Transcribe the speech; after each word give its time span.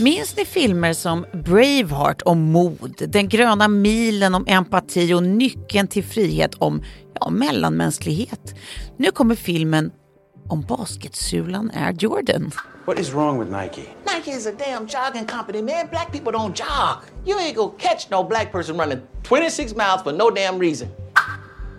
Minns 0.00 0.36
ni 0.36 0.44
filmer 0.44 0.92
som 0.92 1.26
Braveheart 1.32 2.22
om 2.22 2.40
mod, 2.40 3.02
Den 3.08 3.28
gröna 3.28 3.68
milen 3.68 4.34
om 4.34 4.44
empati 4.46 5.14
och 5.14 5.22
Nyckeln 5.22 5.88
till 5.88 6.04
frihet 6.04 6.54
om 6.54 6.82
ja, 7.14 7.30
mellanmänsklighet? 7.30 8.54
Nu 8.96 9.10
kommer 9.10 9.34
filmen 9.34 9.92
om 10.48 10.62
basketsulan 10.62 11.70
Air 11.74 11.96
Jordan. 11.98 12.50
What 12.86 12.98
is 12.98 13.12
wrong 13.12 13.40
with 13.40 13.50
Nike? 13.50 13.82
Nike 14.16 14.30
is 14.30 14.46
a 14.46 14.52
damn 14.58 14.86
jogging 14.86 15.26
company, 15.26 15.62
man. 15.62 15.86
Black 15.90 16.12
people 16.12 16.32
don't 16.32 16.54
jog. 16.54 16.96
You 17.26 17.38
ain't 17.38 17.56
gonna 17.56 17.72
catch 17.78 18.10
no 18.10 18.24
black 18.24 18.52
person 18.52 18.78
running 18.78 18.98
26 19.22 19.74
miles 19.74 20.02
for 20.02 20.12
no 20.12 20.30
damn 20.30 20.58
reason. 20.58 20.88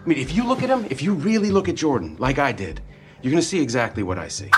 I 0.06 0.10
mean, 0.10 0.20
if 0.20 0.38
you 0.38 0.48
look 0.48 0.64
at 0.64 0.70
him, 0.70 0.86
if 0.90 1.04
you 1.04 1.16
really 1.16 1.52
look 1.52 1.70
at 1.70 1.76
Jordan, 1.76 2.18
like 2.20 2.40
I 2.52 2.54
did, 2.54 2.82
you're 3.22 3.32
gonna 3.32 3.42
see 3.42 3.62
exactly 3.62 4.04
what 4.04 4.28
I 4.28 4.30
see. 4.30 4.50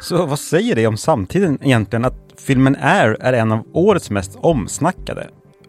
Så 0.00 0.26
vad 0.26 0.38
säger 0.38 0.74
det 0.74 0.86
om 0.86 0.96
samtiden 0.96 1.58
egentligen 1.62 2.04
att 2.04 2.31
filmen 2.46 2.76
Air 2.80 3.16
är 3.20 3.32
en 3.32 3.52
av 3.52 3.66
årets 3.72 4.10
mest 4.10 4.36
omsnackade? 4.36 5.28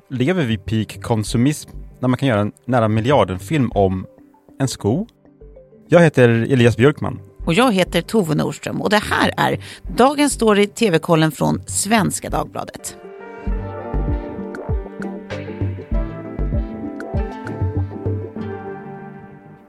Lever 0.09 0.45
vi 0.45 0.58
peak 0.58 1.02
konsumism 1.02 1.70
när 1.99 2.08
man 2.08 2.18
kan 2.18 2.30
göra 2.30 2.41
en 2.41 2.52
nära 2.66 2.88
miljarden-film 2.88 3.72
om 3.72 4.05
en 4.59 4.68
sko? 4.68 5.08
Jag 5.88 5.99
heter 5.99 6.30
Elias 6.30 6.77
Björkman. 6.77 7.20
Och 7.46 7.54
jag 7.54 7.73
heter 7.73 8.02
Tove 8.02 8.36
Nordström 8.36 8.82
och 8.82 8.90
det 8.90 9.02
här 9.12 9.34
är 9.38 9.63
dagens 9.98 10.34
story 10.34 10.68
TV-kollen 10.68 11.32
från 11.32 11.63
Svenska 11.68 12.30
Dagbladet. 12.30 12.98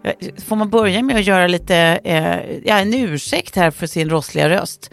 Eh, 0.05 0.43
får 0.45 0.57
man 0.57 0.71
börja 0.71 1.03
med 1.03 1.17
att 1.17 1.27
göra 1.27 1.47
lite, 1.47 1.77
eh, 2.05 2.59
ja, 2.65 2.79
en 2.79 2.95
ursäkt 2.95 3.57
här 3.57 3.71
för 3.71 3.87
sin 3.87 4.11
rossliga 4.11 4.49
röst? 4.49 4.91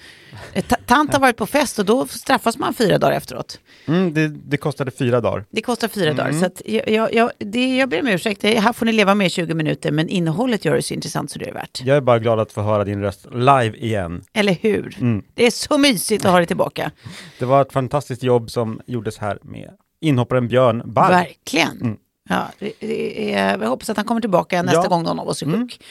Eh, 0.54 0.64
ta- 0.66 0.76
Tant 0.86 1.14
har 1.14 1.20
varit 1.20 1.38
på 1.38 1.46
fest 1.46 1.80
och 1.80 1.86
då 1.86 2.08
straffas 2.08 2.58
man 2.58 2.74
fyra 2.74 2.98
dagar 2.98 3.18
efteråt. 3.18 3.60
Mm, 3.88 4.14
det, 4.14 4.28
det 4.28 4.58
kostade 4.58 4.92
fyra 4.92 5.22
dagar. 5.22 5.46
Det 5.50 5.62
kostar 5.62 5.88
fyra 5.88 6.14
dagar. 6.14 6.32
Så 6.32 6.46
att 6.46 6.62
jag, 6.66 6.90
jag, 6.90 7.14
jag, 7.14 7.32
det, 7.38 7.78
jag 7.78 7.90
ber 7.90 8.02
om 8.02 8.08
ursäkt, 8.08 8.42
Det- 8.42 8.60
här 8.60 8.74
får 8.74 8.86
ni 8.86 8.92
leva 8.92 9.16
med 9.16 9.28
i 9.28 9.30
20 9.30 9.54
minuter, 9.54 9.92
men 9.92 10.10
innehållet 10.10 10.66
gör 10.66 10.76
det 10.76 10.82
så 10.82 10.94
intressant 10.94 11.32
så 11.32 11.40
det 11.40 11.50
är 11.50 11.54
värt. 11.54 11.82
Jag 11.86 11.98
är 11.98 12.02
bara 12.02 12.20
glad 12.20 12.40
att 12.40 12.52
få 12.52 12.62
höra 12.62 12.84
din 12.84 13.02
röst 13.02 13.26
live 13.34 13.78
igen. 13.78 14.24
Eller 14.34 14.54
hur? 14.62 14.98
Det 15.34 15.46
är 15.46 15.52
så 15.52 15.78
mysigt 15.78 16.26
att 16.26 16.32
ha 16.32 16.38
dig 16.38 16.48
tillbaka. 16.48 16.92
Det 17.40 17.46
var 17.46 17.62
ett 17.62 17.74
fantastiskt 17.74 18.24
jobb 18.24 18.52
som 18.52 18.82
gjordes 18.86 19.18
här 19.18 19.40
med 19.42 19.70
inhopparen 20.02 20.48
Björn 20.48 20.82
Barr. 20.86 21.10
Verkligen. 21.10 21.98
Ja, 22.32 22.48
det, 22.60 22.72
det 22.80 23.34
är, 23.34 23.58
jag 23.62 23.70
hoppas 23.70 23.90
att 23.90 23.98
han 23.98 24.06
kommer 24.06 24.22
tillbaka 24.22 24.62
nästa 24.64 24.82
Ja. 24.82 24.88
gång 24.88 25.04
någon 25.04 25.20
av 25.20 25.28
oss 25.28 25.42
är 25.42 25.46
sjuk. 25.46 25.82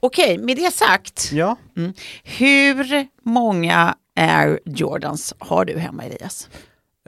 Okej, 0.00 0.38
med 0.38 0.56
det 0.56 0.74
sagt, 0.74 1.30
Ja, 1.32 1.56
hur 2.24 3.06
många 3.22 3.94
Air 4.16 4.60
Jordans 4.64 5.34
har 5.38 5.64
du 5.64 5.78
hemma 5.78 6.04
Elias? 6.04 6.48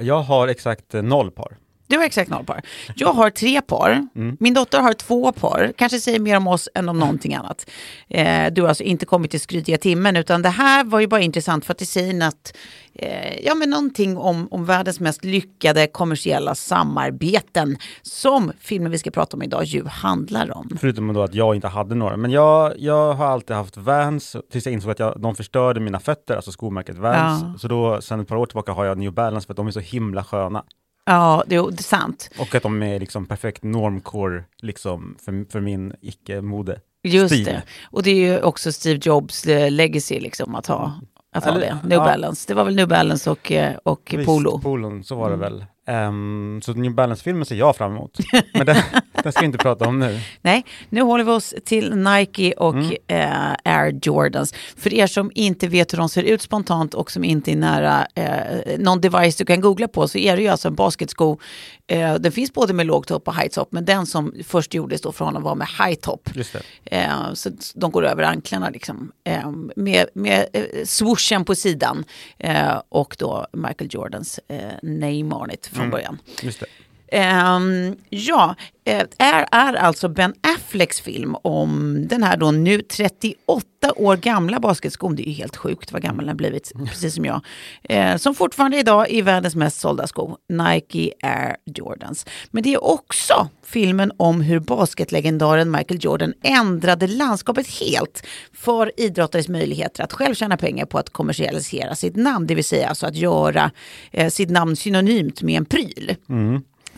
jag 0.02 0.22
har 0.22 0.48
exakt 0.48 0.92
noll 0.92 1.30
par. 1.30 1.56
Du 1.90 1.96
har 1.96 2.04
exakt 2.04 2.30
noll 2.30 2.44
par. 2.44 2.62
Jag 2.94 3.12
har 3.12 3.30
tre 3.30 3.60
par. 3.60 4.08
Min 4.40 4.54
dotter 4.54 4.80
har 4.80 4.92
två 4.92 5.32
par. 5.32 5.72
Kanske 5.76 6.00
säger 6.00 6.20
mer 6.20 6.36
om 6.36 6.46
oss 6.46 6.68
än 6.74 6.88
om 6.88 6.98
någonting 6.98 7.34
annat. 7.34 7.70
Eh, 8.08 8.52
du 8.52 8.62
har 8.62 8.68
alltså 8.68 8.84
inte 8.84 9.06
kommit 9.06 9.30
till 9.30 9.40
skrytiga 9.40 9.78
timmen 9.78 10.16
utan 10.16 10.42
det 10.42 10.48
här 10.48 10.84
var 10.84 11.00
ju 11.00 11.06
bara 11.06 11.20
intressant 11.20 11.64
för 11.64 11.72
att 11.72 11.78
det 11.78 11.86
säger 11.86 12.14
något, 12.14 12.52
eh, 12.94 13.40
ja, 13.44 13.54
men 13.54 13.70
någonting 13.70 14.16
om, 14.16 14.48
om 14.50 14.64
världens 14.64 15.00
mest 15.00 15.24
lyckade 15.24 15.86
kommersiella 15.86 16.54
samarbeten 16.54 17.76
som 18.02 18.52
filmen 18.60 18.92
vi 18.92 18.98
ska 18.98 19.10
prata 19.10 19.36
om 19.36 19.42
idag 19.42 19.64
ju 19.64 19.86
handlar 19.86 20.56
om. 20.56 20.68
Förutom 20.80 21.12
då 21.12 21.22
att 21.22 21.34
jag 21.34 21.54
inte 21.54 21.68
hade 21.68 21.94
några. 21.94 22.16
Men 22.16 22.30
jag, 22.30 22.72
jag 22.78 23.12
har 23.12 23.26
alltid 23.26 23.56
haft 23.56 23.76
Vans 23.76 24.36
tills 24.52 24.66
jag 24.66 24.72
insåg 24.72 24.90
att 24.90 24.98
jag, 24.98 25.20
de 25.20 25.34
förstörde 25.34 25.80
mina 25.80 26.00
fötter, 26.00 26.36
alltså 26.36 26.52
skomärket 26.52 26.98
Vans. 26.98 27.42
Ja. 27.42 27.54
Så 27.58 27.68
då, 27.68 28.00
sen 28.00 28.20
ett 28.20 28.28
par 28.28 28.36
år 28.36 28.46
tillbaka 28.46 28.72
har 28.72 28.84
jag 28.84 28.98
New 28.98 29.12
Balance 29.12 29.46
för 29.46 29.52
att 29.52 29.56
de 29.56 29.66
är 29.66 29.70
så 29.70 29.80
himla 29.80 30.24
sköna. 30.24 30.64
Ja, 31.10 31.44
det, 31.46 31.56
är 31.56 31.82
sant. 31.82 32.30
Och 32.38 32.54
att 32.54 32.62
de 32.62 32.82
är 32.82 33.00
liksom 33.00 33.26
perfekt 33.26 33.62
normcore 33.62 34.44
liksom 34.62 35.16
för, 35.24 35.50
för 35.52 35.60
min 35.60 35.92
icke-mode. 36.00 36.80
Just 37.02 37.34
Stil. 37.34 37.44
det. 37.44 37.62
Och 37.90 38.02
det 38.02 38.10
är 38.10 38.14
ju 38.14 38.42
också 38.42 38.72
Steve 38.72 39.00
Jobs 39.02 39.46
eh, 39.46 39.70
legacy 39.70 40.20
liksom 40.20 40.54
att 40.54 40.66
ha, 40.66 41.00
att 41.34 41.44
ha 41.44 41.50
Eller- 41.50 41.60
det. 41.60 41.78
New 41.88 41.98
ja. 41.98 42.04
Balance. 42.04 42.44
Det 42.48 42.54
var 42.54 42.64
väl 42.64 42.76
New 42.76 42.88
Balance 42.88 43.30
och, 43.30 43.52
eh, 43.52 43.76
och 43.84 44.14
Visst, 44.16 44.26
Polo. 44.26 44.58
Polon, 44.58 45.04
så 45.04 45.14
var 45.14 45.30
det 45.30 45.36
väl. 45.36 45.64
Ehm, 45.86 46.60
så 46.64 46.72
New 46.72 46.94
Balance-filmen 46.94 47.44
ser 47.44 47.56
jag 47.56 47.76
fram 47.76 47.92
emot. 47.92 48.18
Men 48.54 48.66
den, 48.66 48.76
den 49.12 49.32
ska 49.32 49.40
vi 49.40 49.46
inte 49.46 49.58
prata 49.58 49.88
om 49.88 49.98
nu. 49.98 50.20
Nej, 50.42 50.64
nu 50.88 51.00
håller 51.02 51.24
vi 51.24 51.30
oss 51.30 51.54
till 51.64 51.96
Nike 51.96 52.52
och 52.52 52.76
eh, 53.06 53.52
Air 53.64 53.98
Jordans. 54.02 54.54
För 54.76 54.94
er 54.94 55.06
som 55.06 55.30
inte 55.34 55.68
vet 55.68 55.92
hur 55.92 55.98
de 55.98 56.08
ser 56.08 56.22
ut 56.22 56.42
spontant 56.42 56.94
och 56.94 57.10
som 57.10 57.24
inte 57.24 57.52
är 57.52 57.56
nära 57.56 58.06
eh, 58.14 58.78
någon 58.78 59.00
device 59.00 59.36
du 59.36 59.44
kan 59.44 59.60
googla 59.60 59.88
på 59.88 60.08
så 60.08 60.18
är 60.18 60.36
det 60.36 60.42
ju 60.42 60.48
alltså 60.48 60.68
en 60.68 60.74
basketsko. 60.74 61.38
Eh, 61.86 62.14
den 62.14 62.32
finns 62.32 62.52
både 62.52 62.72
med 62.72 62.86
låg 62.86 63.06
topp 63.06 63.28
och 63.28 63.36
high 63.36 63.48
top 63.48 63.72
men 63.72 63.84
den 63.84 64.06
som 64.06 64.34
först 64.46 64.74
gjordes 64.74 65.00
då 65.00 65.12
för 65.12 65.24
honom 65.24 65.42
var 65.42 65.54
med 65.54 65.68
high 65.78 65.94
top. 66.00 66.30
Just 66.34 66.52
det. 66.52 66.62
Eh, 66.96 67.32
så 67.34 67.50
de 67.74 67.90
går 67.90 68.06
över 68.06 68.22
anklarna 68.22 68.70
liksom. 68.70 69.12
Eh, 69.24 69.50
med 69.76 70.06
med 70.14 70.46
eh, 70.52 70.64
swooshen 70.84 71.44
på 71.44 71.54
sidan. 71.54 72.04
Eh, 72.38 72.82
och 72.88 73.16
då 73.18 73.46
Michael 73.52 73.90
Jordans 73.92 74.40
name 74.82 75.34
on 75.34 75.50
it 75.50 75.66
från 75.66 75.90
början. 75.90 76.18
Just 76.42 76.60
det. 76.60 76.66
Ehm, 77.10 77.96
ja, 78.10 78.54
eh, 78.84 79.04
är, 79.18 79.46
är 79.52 79.74
alltså 79.74 80.08
Ben 80.08 80.34
Afflecks 80.56 81.00
film 81.00 81.36
om 81.42 82.02
den 82.08 82.22
här 82.22 82.36
då 82.36 82.50
nu 82.50 82.82
38 82.82 83.66
år 83.96 84.16
gamla 84.16 84.60
basketskon. 84.60 85.16
Det 85.16 85.22
är 85.22 85.30
ju 85.30 85.32
helt 85.32 85.56
sjukt 85.56 85.92
vad 85.92 86.02
gammal 86.02 86.26
den 86.26 86.36
blivit, 86.36 86.72
precis 86.86 87.14
som 87.14 87.24
jag. 87.24 87.40
Eh, 87.82 88.16
som 88.16 88.34
fortfarande 88.34 88.78
idag 88.78 89.10
är 89.10 89.22
världens 89.22 89.54
mest 89.54 89.80
sålda 89.80 90.06
sko, 90.06 90.36
Nike 90.48 91.12
Air 91.22 91.56
Jordans. 91.66 92.26
Men 92.50 92.62
det 92.62 92.74
är 92.74 92.84
också 92.84 93.48
filmen 93.66 94.12
om 94.16 94.40
hur 94.40 94.60
basketlegendaren 94.60 95.70
Michael 95.70 96.04
Jordan 96.04 96.34
ändrade 96.42 97.06
landskapet 97.06 97.66
helt 97.66 98.26
för 98.52 98.92
idrottares 99.00 99.48
möjligheter 99.48 100.04
att 100.04 100.12
själv 100.12 100.34
tjäna 100.34 100.56
pengar 100.56 100.86
på 100.86 100.98
att 100.98 101.10
kommersialisera 101.10 101.94
sitt 101.94 102.16
namn, 102.16 102.46
det 102.46 102.54
vill 102.54 102.64
säga 102.64 102.88
alltså 102.88 103.06
att 103.06 103.16
göra 103.16 103.70
eh, 104.10 104.28
sitt 104.28 104.50
namn 104.50 104.76
synonymt 104.76 105.42
med 105.42 105.56
en 105.56 105.64
pryl. 105.64 106.16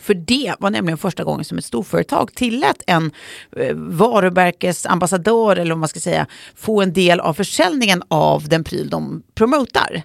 För 0.03 0.13
det 0.13 0.53
var 0.59 0.69
nämligen 0.69 0.97
första 0.97 1.23
gången 1.23 1.45
som 1.45 1.57
ett 1.57 1.65
storföretag 1.65 2.33
tillät 2.35 2.83
en 2.87 3.11
eh, 3.57 3.75
varumärkesambassadör, 3.75 5.55
eller 5.55 5.71
vad 5.71 5.79
man 5.79 5.89
ska 5.89 5.99
säga, 5.99 6.27
få 6.55 6.81
en 6.81 6.93
del 6.93 7.19
av 7.19 7.33
försäljningen 7.33 8.03
av 8.07 8.47
den 8.47 8.63
pryl 8.63 8.89
de 8.89 9.23
promotar. 9.35 10.01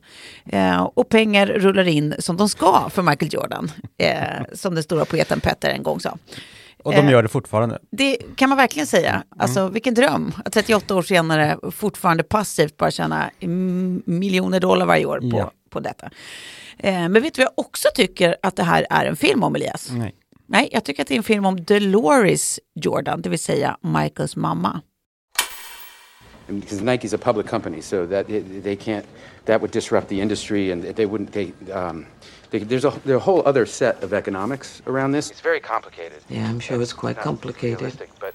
Eh, 0.46 0.82
och 0.94 1.08
pengar 1.08 1.46
rullar 1.46 1.88
in 1.88 2.14
som 2.18 2.36
de 2.36 2.48
ska 2.48 2.88
för 2.90 3.02
Michael 3.02 3.34
Jordan, 3.34 3.70
eh, 3.98 4.44
som 4.52 4.74
den 4.74 4.84
stora 4.84 5.04
poeten 5.04 5.40
Petter 5.40 5.70
en 5.70 5.82
gång 5.82 6.00
sa. 6.00 6.18
Och 6.84 6.92
de 6.92 6.98
Eh, 6.98 7.10
gör 7.10 7.22
det 7.22 7.28
fortfarande. 7.28 7.78
Det 7.90 8.16
kan 8.36 8.48
man 8.48 8.58
verkligen 8.58 8.86
säga. 8.86 9.22
Alltså 9.38 9.68
vilken 9.68 9.94
dröm 9.94 10.32
att 10.44 10.52
38 10.52 10.94
år 10.94 11.02
senare 11.02 11.56
fortfarande 11.70 12.22
passivt 12.22 12.76
bara 12.76 12.90
tjäna 12.90 13.30
mm, 13.40 14.02
miljoner 14.06 14.60
dollar 14.60 14.86
varje 14.86 15.04
år 15.06 15.18
på, 15.30 15.38
Ja. 15.38 15.50
på 15.70 15.80
detta. 15.80 16.10
Eh, 16.78 17.08
men 17.08 17.22
vet 17.22 17.34
du 17.34 17.42
vad 17.42 17.46
jag 17.56 17.66
också 17.66 17.88
tycker 17.94 18.36
att 18.42 18.56
det 18.56 18.62
här 18.62 18.86
är 18.90 19.04
en 19.04 19.16
film 19.16 19.42
om 19.42 19.54
Elias? 19.54 19.90
Nej. 19.92 20.14
Nej, 20.46 20.68
jag 20.72 20.84
tycker 20.84 21.02
att 21.02 21.08
det 21.08 21.14
är 21.14 21.18
en 21.18 21.22
film 21.22 21.46
om 21.46 21.64
Dolores 21.64 22.60
Jordan, 22.74 23.22
det 23.22 23.28
vill 23.28 23.38
säga 23.38 23.76
Michaels 23.82 24.36
mamma. 24.36 24.80
Because 26.46 26.80
Nike's 26.84 27.14
a 27.14 27.18
public 27.18 27.46
company, 27.46 27.82
so 27.82 28.06
that 28.06 28.26
they 28.62 28.76
can't, 28.76 29.04
that 29.44 29.60
would 29.60 29.70
disrupt 29.70 30.08
the 30.08 30.20
industry, 30.20 30.72
and 30.72 30.82
they 30.96 31.06
wouldn't. 31.06 31.32
They, 31.32 31.52
um, 31.72 32.06
they 32.50 32.60
there's 32.60 32.86
a 32.88 32.92
there's 33.04 33.16
a 33.16 33.30
whole 33.30 33.42
other 33.46 33.66
set 33.66 34.02
of 34.04 34.12
economics 34.12 34.80
around 34.86 35.12
this. 35.12 35.30
It's 35.30 35.42
very 35.42 35.60
complicated. 35.60 36.22
Yeah, 36.30 36.48
I'm 36.48 36.60
sure 36.60 36.80
it's 36.82 36.94
quite 36.94 37.20
complicated. 37.22 37.92
but 38.18 38.34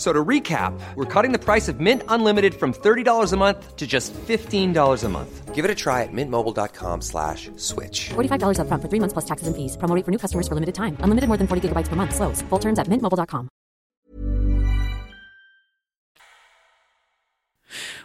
So 0.00 0.14
to 0.14 0.24
recap, 0.24 0.72
we're 0.96 1.04
cutting 1.04 1.30
the 1.30 1.38
price 1.38 1.68
of 1.68 1.78
Mint 1.78 2.02
Unlimited 2.08 2.54
from 2.54 2.72
$30 2.72 3.32
a 3.32 3.36
month 3.36 3.76
to 3.76 3.86
just 3.86 4.14
$15 4.14 5.04
a 5.04 5.08
month. 5.10 5.54
Give 5.54 5.62
it 5.62 5.70
a 5.70 5.74
try 5.74 6.04
at 6.04 6.08
mintmobile.com 6.10 7.02
slash 7.02 7.50
switch. 7.56 8.08
$45 8.08 8.60
upfront 8.60 8.80
for 8.80 8.88
three 8.88 9.00
months 9.00 9.12
plus 9.12 9.26
taxes 9.26 9.46
and 9.46 9.54
fees. 9.54 9.76
Promo 9.76 9.94
rate 9.94 10.04
for 10.06 10.10
new 10.10 10.16
customers 10.16 10.48
for 10.48 10.54
limited 10.54 10.74
time. 10.74 10.96
Unlimited 11.04 11.28
more 11.28 11.36
than 11.36 11.46
40 11.46 11.68
gigabytes 11.68 11.88
per 11.88 11.96
month. 11.96 12.14
Slows. 12.14 12.40
Full 12.48 12.60
terms 12.60 12.78
at 12.78 12.88
mintmobile.com. 12.88 13.48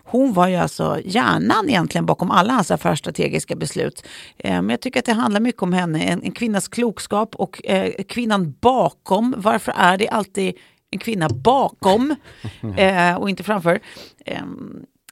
Hon 0.07 0.33
var 0.33 0.47
ju 0.47 0.55
alltså 0.55 0.99
hjärnan 1.05 1.69
egentligen 1.69 2.05
bakom 2.05 2.31
alla 2.31 2.53
hans 2.53 2.71
affärsstrategiska 2.71 3.55
beslut. 3.55 4.07
Men 4.43 4.69
jag 4.69 4.81
tycker 4.81 4.99
att 4.99 5.05
det 5.05 5.13
handlar 5.13 5.39
mycket 5.39 5.63
om 5.63 5.73
henne, 5.73 6.03
en, 6.03 6.23
en 6.23 6.31
kvinnas 6.31 6.67
klokskap 6.67 7.35
och 7.35 7.65
eh, 7.65 7.91
kvinnan 8.07 8.55
bakom. 8.61 9.33
Varför 9.37 9.73
är 9.77 9.97
det 9.97 10.09
alltid 10.09 10.55
en 10.91 10.99
kvinna 10.99 11.29
bakom 11.29 12.15
eh, 12.77 13.15
och 13.15 13.29
inte 13.29 13.43
framför? 13.43 13.79
Eh, 14.25 14.43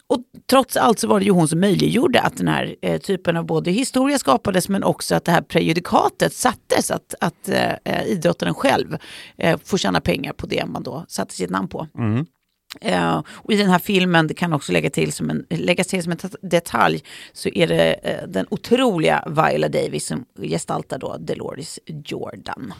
och 0.07 0.19
trots 0.49 0.77
allt 0.77 0.99
så 0.99 1.07
var 1.07 1.19
det 1.19 1.25
ju 1.25 1.31
hon 1.31 1.47
som 1.47 1.59
möjliggjorde 1.59 2.21
att 2.21 2.37
den 2.37 2.47
här 2.47 2.75
eh, 2.81 2.99
typen 3.01 3.37
av 3.37 3.45
både 3.45 3.71
historia 3.71 4.19
skapades 4.19 4.69
men 4.69 4.83
också 4.83 5.15
att 5.15 5.25
det 5.25 5.31
här 5.31 5.41
prejudikatet 5.41 6.33
sattes, 6.33 6.91
att, 6.91 7.13
att 7.19 7.49
eh, 7.49 8.03
idrottaren 8.07 8.53
själv 8.53 8.97
eh, 9.37 9.59
får 9.63 9.77
tjäna 9.77 10.01
pengar 10.01 10.33
på 10.33 10.45
det 10.45 10.65
man 10.65 10.83
då 10.83 11.05
satte 11.07 11.33
sitt 11.33 11.49
namn 11.49 11.67
på. 11.67 11.87
Eh, 12.81 13.23
och 13.27 13.53
i 13.53 13.57
den 13.57 13.69
här 13.69 13.79
filmen, 13.79 14.27
det 14.27 14.33
kan 14.33 14.53
också 14.53 14.71
lägga 14.71 14.89
till 14.89 15.13
som 15.13 15.29
en, 15.29 15.45
läggas 15.49 15.87
till 15.87 16.03
som 16.03 16.11
en 16.11 16.17
det- 16.21 16.49
detalj, 16.49 17.03
så 17.33 17.49
är 17.49 17.67
det 17.67 17.93
eh, 17.93 18.27
den 18.27 18.45
otroliga 18.49 19.23
Viola 19.27 19.69
Davis 19.69 20.05
som 20.07 20.25
gestaltar 20.37 20.99
då 20.99 21.17
Dolores 21.19 21.79
Jordan. 22.05 22.73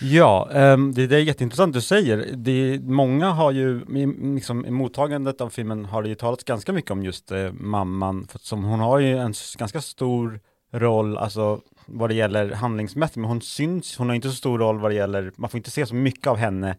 Ja, 0.00 0.50
ehm, 0.52 0.94
det, 0.94 1.06
det 1.06 1.16
är 1.16 1.20
jätteintressant 1.20 1.74
du 1.74 1.80
säger. 1.80 2.26
Det, 2.36 2.80
många 2.82 3.30
har 3.30 3.50
ju, 3.52 3.80
i- 3.80 4.34
liksom, 4.34 4.66
i 4.66 4.70
mottagandet 4.70 5.40
av 5.40 5.50
filmen 5.50 5.84
har 5.84 6.02
det 6.02 6.08
ju 6.08 6.14
talats 6.14 6.44
ganska 6.44 6.72
mycket 6.72 6.90
om 6.90 7.04
just 7.04 7.30
eh, 7.32 7.52
mamman, 7.52 8.26
för 8.30 8.38
som 8.38 8.64
hon 8.64 8.80
har 8.80 8.98
ju 8.98 9.18
en 9.18 9.34
ganska 9.58 9.80
stor 9.80 10.40
roll, 10.72 11.16
alltså 11.18 11.60
vad 11.86 12.10
det 12.10 12.14
gäller 12.14 12.50
handlingsmässigt, 12.52 13.16
men 13.16 13.24
hon 13.28 13.40
syns, 13.42 13.96
hon 13.98 14.08
har 14.08 14.14
inte 14.16 14.28
så 14.30 14.34
stor 14.36 14.58
roll 14.58 14.78
vad 14.78 14.90
det 14.90 14.94
gäller, 14.94 15.32
man 15.36 15.50
får 15.50 15.58
inte 15.58 15.70
se 15.70 15.86
så 15.86 15.94
mycket 15.94 16.26
av 16.26 16.36
henne 16.36 16.76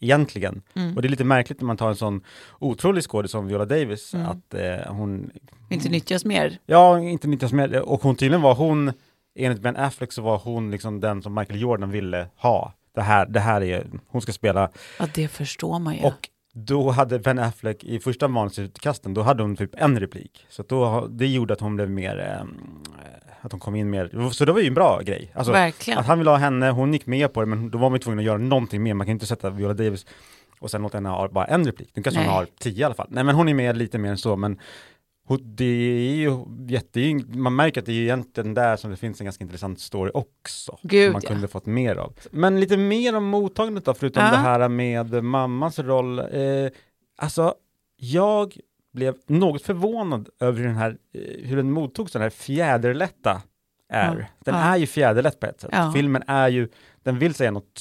egentligen. 0.00 0.62
Och 0.96 1.02
det 1.02 1.08
är 1.08 1.10
lite 1.10 1.24
märkligt 1.24 1.60
när 1.60 1.66
man 1.66 1.76
tar 1.76 1.88
en 1.88 1.96
sån 1.96 2.20
otrolig 2.58 3.04
skådis 3.04 3.30
som 3.30 3.46
Viola 3.46 3.64
Davis, 3.64 4.14
att 4.14 4.54
eh, 4.54 4.92
hon 4.92 5.30
Inte 5.68 5.88
nyttjas 5.88 6.24
mer. 6.24 6.58
Ja, 6.66 6.98
inte 6.98 7.28
nyttjas 7.28 7.52
med. 7.52 7.76
Och 7.76 8.02
hon 8.02 8.16
tydligen 8.16 8.42
var 8.42 8.54
hon, 8.54 8.92
enligt 9.38 9.62
Ben 9.62 9.76
Affleck 9.76 10.12
så 10.12 10.22
var 10.22 10.38
hon 10.38 10.70
liksom 10.70 11.00
den 11.00 11.22
som 11.22 11.34
Michael 11.34 11.60
Jordan 11.60 11.90
ville 11.90 12.26
ha. 12.36 12.74
Det 12.94 13.02
här, 13.02 13.26
det 13.26 13.40
här 13.40 13.60
är, 13.62 13.86
hon 14.08 14.22
ska 14.22 14.32
spela. 14.32 14.70
Ja, 14.98 15.06
det 15.14 15.28
förstår 15.28 15.78
man 15.78 15.94
ju. 15.94 16.02
Och 16.02 16.28
då 16.52 16.90
hade 16.90 17.18
Ben 17.18 17.38
Affleck 17.38 17.84
i 17.84 18.00
första 18.00 18.28
manusutkasten, 18.28 19.14
då 19.14 19.22
hade 19.22 19.42
hon 19.42 19.56
typ 19.56 19.74
en 19.74 20.00
replik. 20.00 20.46
Så 20.48 20.62
då, 20.62 21.06
det 21.10 21.26
gjorde 21.26 21.54
att 21.54 21.60
hon 21.60 21.76
blev 21.76 21.90
mer, 21.90 22.18
ehm, 22.18 22.82
att 23.42 23.52
hon 23.52 23.60
kom 23.60 23.74
in 23.76 23.90
mer. 23.90 24.30
Så 24.32 24.44
det 24.44 24.52
var 24.52 24.60
ju 24.60 24.66
en 24.66 24.74
bra 24.74 25.00
grej. 25.00 25.30
Alltså, 25.34 25.52
Verkligen. 25.52 25.98
Att 25.98 26.06
han 26.06 26.18
ville 26.18 26.30
ha 26.30 26.36
henne, 26.36 26.70
hon 26.70 26.92
gick 26.92 27.06
med 27.06 27.32
på 27.32 27.40
det, 27.40 27.46
men 27.46 27.70
då 27.70 27.78
var 27.78 27.90
man 27.90 27.96
ju 27.96 28.02
tvungen 28.02 28.18
att 28.18 28.24
göra 28.24 28.38
någonting 28.38 28.82
mer. 28.82 28.94
Man 28.94 29.06
kan 29.06 29.12
inte 29.12 29.26
sätta 29.26 29.50
Viola 29.50 29.74
Davis 29.74 30.06
och 30.58 30.70
sen 30.70 30.82
låta 30.82 30.96
henne 30.96 31.08
ha 31.08 31.28
bara 31.28 31.44
en 31.46 31.64
replik. 31.66 31.90
Nu 31.94 32.02
kanske 32.02 32.20
hon 32.20 32.26
Nej. 32.26 32.34
har 32.36 32.46
tio 32.58 32.80
i 32.80 32.84
alla 32.84 32.94
fall. 32.94 33.06
Nej, 33.10 33.24
men 33.24 33.34
hon 33.34 33.48
är 33.48 33.54
med 33.54 33.76
lite 33.76 33.98
mer 33.98 34.10
än 34.10 34.18
så, 34.18 34.36
men 34.36 34.58
hon- 35.26 35.38
det 35.56 35.64
är 35.64 36.14
ju 36.14 36.38
jätte, 36.68 37.14
man 37.38 37.56
märker 37.56 37.80
att 37.80 37.86
det 37.86 37.92
är 37.92 38.02
egentligen 38.02 38.54
där 38.54 38.76
som 38.76 38.90
det 38.90 38.96
finns 38.96 39.20
en 39.20 39.24
ganska 39.24 39.44
intressant 39.44 39.80
story 39.80 40.10
också. 40.14 40.78
Gud, 40.82 41.04
som 41.06 41.12
man 41.12 41.22
ja. 41.24 41.28
kunde 41.28 41.48
fått 41.48 41.66
mer 41.66 41.96
av. 41.96 42.12
Men 42.30 42.60
lite 42.60 42.76
mer 42.76 43.16
om 43.16 43.24
mottagandet 43.24 43.84
då, 43.84 43.94
förutom 43.94 44.22
Ja. 44.24 44.30
det 44.30 44.36
här 44.36 44.68
med 44.68 45.24
mammans 45.24 45.78
roll. 45.78 46.18
Eh, 46.18 46.24
alltså, 47.18 47.54
jag 47.96 48.56
blev 48.92 49.14
något 49.26 49.62
förvånad 49.62 50.28
över 50.40 50.58
hur 50.58 50.66
den 50.66 50.76
här, 50.76 50.96
eh, 51.14 51.46
hur 51.48 51.56
den 51.56 51.70
mottogs, 51.72 52.12
den 52.12 52.22
här 52.22 52.30
fjäderlätta 52.30 53.42
är. 53.88 54.16
Ja. 54.18 54.26
Den 54.44 54.54
Ja. 54.54 54.60
är 54.60 54.76
ju 54.76 54.86
fjäderlätt 54.86 55.40
på 55.40 55.46
ett 55.46 55.60
sätt. 55.60 55.70
Ja. 55.72 55.92
Filmen 55.94 56.22
är 56.26 56.48
ju, 56.48 56.68
den 57.02 57.18
vill 57.18 57.34
säga 57.34 57.50
något 57.50 57.80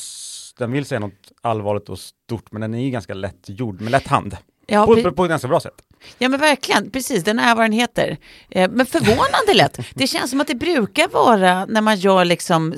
den 0.58 0.72
vill 0.72 0.86
säga 0.86 1.00
något 1.00 1.32
allvarligt 1.42 1.90
och 1.90 2.00
stort, 2.00 2.52
men 2.52 2.62
den 2.62 2.74
är 2.74 2.84
ju 2.84 2.90
ganska 2.90 3.14
lätt 3.14 3.50
gjord, 3.50 3.82
med 3.82 3.92
lätt 3.92 4.08
hand. 4.08 4.38
Ja, 4.68 4.86
på, 4.86 4.96
på, 5.04 5.12
på 5.12 5.24
ett 5.24 5.30
ganska 5.30 5.48
bra 5.48 5.60
sätt. 5.60 5.82
Ja 6.18 6.30
men 6.30 6.40
verkligen, 6.40 6.90
precis, 6.90 7.24
den 7.24 7.40
är 7.40 7.56
vad 7.56 7.63
den 7.66 7.72
heter. 7.72 8.18
Eh, 8.50 8.69
men 8.72 8.86
förvånande 8.86 9.54
lätt. 9.54 9.80
Det 9.94 10.07
känns 10.07 10.30
som 10.31 10.42
att 10.42 10.48
det 10.48 10.56
brukar 10.56 11.07
vara 11.07 11.66
när 11.66 11.81
man 11.81 11.98
gör 11.98 12.25
liksom 12.25 12.74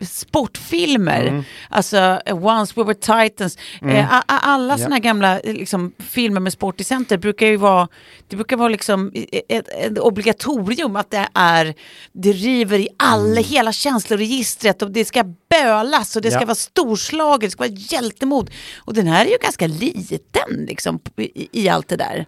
sportfilmer, 0.00 1.26
Mm. 1.26 1.42
alltså 1.70 2.20
eh, 2.26 2.44
Once 2.46 2.72
We 2.76 2.82
Were 2.84 2.94
Titans, 2.94 3.58
eh, 3.82 4.14
a- 4.14 4.24
a- 4.28 4.38
alla 4.42 4.74
Ja. 4.74 4.78
sådana 4.78 4.98
gamla 4.98 5.40
eh, 5.40 5.52
liksom, 5.54 5.92
filmer 5.98 6.40
med 6.40 6.52
sport 6.52 6.80
i 6.80 6.84
center 6.84 7.16
brukar 7.18 7.46
ju 7.46 7.56
vara, 7.56 7.88
det 8.28 8.36
brukar 8.36 8.56
vara 8.56 8.68
liksom 8.68 9.12
ett, 9.48 9.68
ett 9.68 9.98
obligatorium 9.98 10.96
att 10.96 11.10
det 11.10 11.28
är, 11.34 11.74
det 12.12 12.32
river 12.32 12.78
i 12.78 12.88
alla, 12.96 13.40
hela 13.40 13.72
känsloregistret 13.72 14.82
och 14.82 14.90
det 14.90 15.04
ska 15.04 15.24
bölas 15.50 16.16
och 16.16 16.22
det 16.22 16.30
ska 16.30 16.40
Ja. 16.40 16.46
vara 16.46 16.54
storslaget, 16.54 17.40
det 17.46 17.50
ska 17.50 17.62
vara 17.62 17.72
hjältemod. 17.76 18.50
Och 18.76 18.94
den 18.94 19.06
här 19.06 19.26
är 19.26 19.30
ju 19.30 19.38
ganska 19.42 19.66
liten 19.66 20.64
liksom 20.68 21.00
i, 21.16 21.48
i 21.64 21.68
allt 21.68 21.88
det 21.88 21.96
där. 21.96 22.26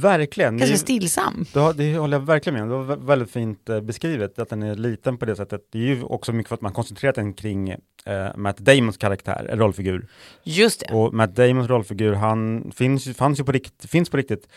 Verkligen. 0.00 0.56
Ganska 0.58 0.76
stillsam. 0.76 1.44
Det, 1.52 1.60
har- 1.60 1.72
det 1.74 1.96
håller 1.96 2.18
jag 2.18 2.26
verkligen 2.26 2.54
med 2.54 2.62
om. 2.62 2.68
Det 2.68 2.76
var 2.86 2.96
vä- 2.96 3.06
väldigt 3.06 3.30
fint 3.30 3.68
eh, 3.68 3.80
beskrivet 3.80 4.38
att 4.38 4.48
den 4.48 4.62
är 4.62 4.74
liten 4.74 5.16
på 5.18 5.24
det 5.24 5.36
sättet. 5.36 5.60
Det 5.72 5.78
är 5.78 5.82
ju 5.82 6.02
också 6.02 6.32
mycket 6.32 6.48
för 6.48 6.54
att 6.54 6.60
man 6.60 6.72
koncentrerat 6.72 7.14
den 7.14 7.34
kring 7.34 7.68
eh, 7.70 8.36
Matt 8.36 8.58
Damons 8.58 8.96
karaktär, 8.96 9.50
rollfigur. 9.52 10.06
Just 10.44 10.80
det. 10.88 10.94
Och 10.94 11.14
Matt 11.14 11.36
Damons 11.36 11.68
rollfigur, 11.68 12.12
han 12.12 12.72
finns, 12.76 13.16
fanns 13.16 13.40
ju 13.40 13.44
på 13.44 13.52
riktigt, 13.52 13.90
finns 13.90 14.10
på 14.10 14.16
riktigt. 14.16 14.48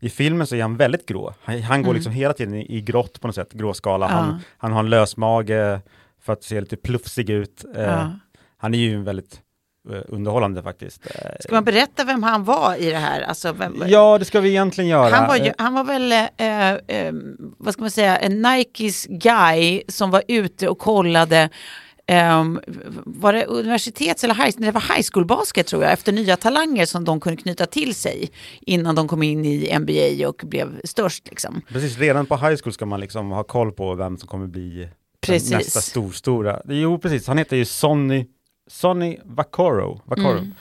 I 0.00 0.10
filmen 0.10 0.46
så 0.46 0.56
är 0.56 0.62
han 0.62 0.76
väldigt 0.76 1.06
grå. 1.06 1.34
Han, 1.42 1.62
han 1.62 1.82
går 1.82 1.94
liksom 1.94 2.12
hela 2.12 2.34
tiden 2.34 2.54
i, 2.54 2.76
i 2.76 2.80
grått 2.80 3.20
på 3.20 3.26
något 3.26 3.34
sätt, 3.36 3.52
gråskala. 3.52 4.06
Mm. 4.06 4.16
Ja. 4.18 4.22
Han, 4.24 4.40
han 4.58 4.72
har 4.72 4.80
en 4.80 4.90
lös 4.90 5.16
mage 5.16 5.80
för 6.22 6.32
att 6.32 6.42
se 6.42 6.60
lite 6.60 6.76
plufsig 6.76 7.30
ut. 7.30 7.64
Eh, 7.76 7.82
Ja. 7.82 8.10
Han 8.56 8.74
är 8.74 8.78
ju 8.78 9.02
väldigt 9.02 9.34
eh, 9.34 9.38
underhållande 10.08 10.62
faktiskt. 10.62 11.06
Eh, 11.06 11.30
Ska 11.40 11.54
man 11.54 11.64
berätta 11.64 12.04
vem 12.04 12.22
han 12.22 12.44
var 12.44 12.76
i 12.76 12.90
det 12.90 12.96
här? 12.98 13.20
Alltså, 13.22 13.52
vem, 13.52 13.84
Ja, 13.86 14.18
det 14.18 14.24
ska 14.24 14.40
vi 14.40 14.48
egentligen 14.48 14.90
göra. 14.90 15.14
han, 15.14 15.28
var 15.28 15.36
ju, 15.36 15.46
Eh, 15.46 15.52
han 15.58 15.74
var 15.74 15.84
väl, 15.84 16.12
eh, 16.12 16.72
eh, 16.98 17.12
vad 17.58 17.72
ska 17.74 17.80
man 17.82 17.90
säga, 17.90 18.16
en 18.16 18.42
Nikes 18.42 19.06
guy 19.06 19.82
som 19.88 20.10
var 20.10 20.22
ute 20.28 20.68
och 20.68 20.78
kollade 20.78 21.48
ehm, 22.06 22.60
var 23.04 23.32
det 23.32 23.44
universitets 23.44 24.24
eller 24.24 24.34
high, 24.34 24.50
det 24.58 24.70
var 24.70 24.80
high 24.96 25.06
school 25.12 25.24
basket 25.26 25.66
tror 25.66 25.82
jag, 25.82 25.92
efter 25.92 26.12
nya 26.12 26.36
talanger 26.36 26.86
som 26.86 27.04
de 27.04 27.20
kunde 27.20 27.42
knyta 27.42 27.66
till 27.66 27.94
sig 27.94 28.30
innan 28.60 28.94
de 28.94 29.08
kom 29.08 29.22
in 29.22 29.44
i 29.44 29.78
NBA 29.78 30.28
och 30.28 30.42
blev 30.44 30.80
störst. 30.84 31.28
Liksom. 31.30 31.60
Precis, 31.68 31.98
redan 31.98 32.26
på 32.26 32.36
high 32.36 32.56
school 32.62 32.72
ska 32.72 32.86
man 32.86 33.00
liksom 33.00 33.30
ha 33.30 33.44
koll 33.44 33.72
på 33.72 33.94
vem 33.94 34.16
som 34.18 34.28
kommer 34.28 34.46
bli 34.46 34.88
Precis. 35.20 35.50
nästa 35.50 35.80
storstora. 35.80 36.60
Jo, 36.68 36.98
precis. 36.98 37.26
Han 37.26 37.38
heter 37.38 37.56
ju 37.56 37.64
Sonny, 37.64 38.26
Sonny 38.72 39.18
Vaccaro. 39.30 40.00
Vaccaro. 40.08 40.40
Mm. 40.40 40.52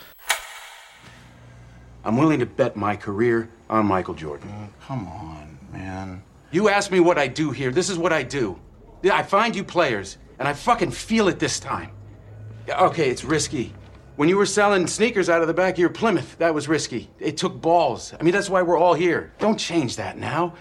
I'm 2.04 2.18
willing 2.18 2.40
to 2.40 2.46
bet 2.46 2.76
my 2.76 2.96
career 2.98 3.50
on 3.70 3.86
Michael 3.86 4.14
Jordan. 4.14 4.70
Come 4.82 5.08
on, 5.08 5.58
man. 5.72 6.22
You 6.52 6.68
ask 6.68 6.92
me 6.92 7.00
what 7.00 7.18
I 7.18 7.28
do 7.28 7.52
here. 7.52 7.72
This 7.72 7.90
is 7.90 7.98
what 7.98 8.12
I 8.12 8.24
do. 8.24 8.60
I 9.10 9.24
find 9.24 9.56
you 9.56 9.64
players, 9.64 10.18
and 10.40 10.48
I 10.48 10.54
fucking 10.54 10.92
feel 10.92 11.30
it 11.30 11.40
this 11.40 11.58
time. 11.58 11.92
Okay, 12.70 13.10
it's 13.10 13.24
risky. 13.24 13.74
When 14.18 14.28
you 14.28 14.36
were 14.36 14.46
selling 14.46 14.88
sneakers 14.88 15.30
out 15.30 15.42
of 15.42 15.48
the 15.48 15.54
back 15.54 15.76
of 15.76 15.80
your 15.80 15.90
Plymouth, 15.90 16.38
that 16.40 16.54
was 16.54 16.68
risky. 16.68 17.10
It 17.18 17.38
took 17.38 17.62
balls. 17.62 18.14
I 18.20 18.24
mean, 18.24 18.34
that's 18.34 18.50
why 18.50 18.62
we're 18.62 18.78
all 18.78 18.94
here. 18.94 19.32
Don't 19.40 19.58
change 19.58 19.96
that 19.96 20.18
now. 20.18 20.56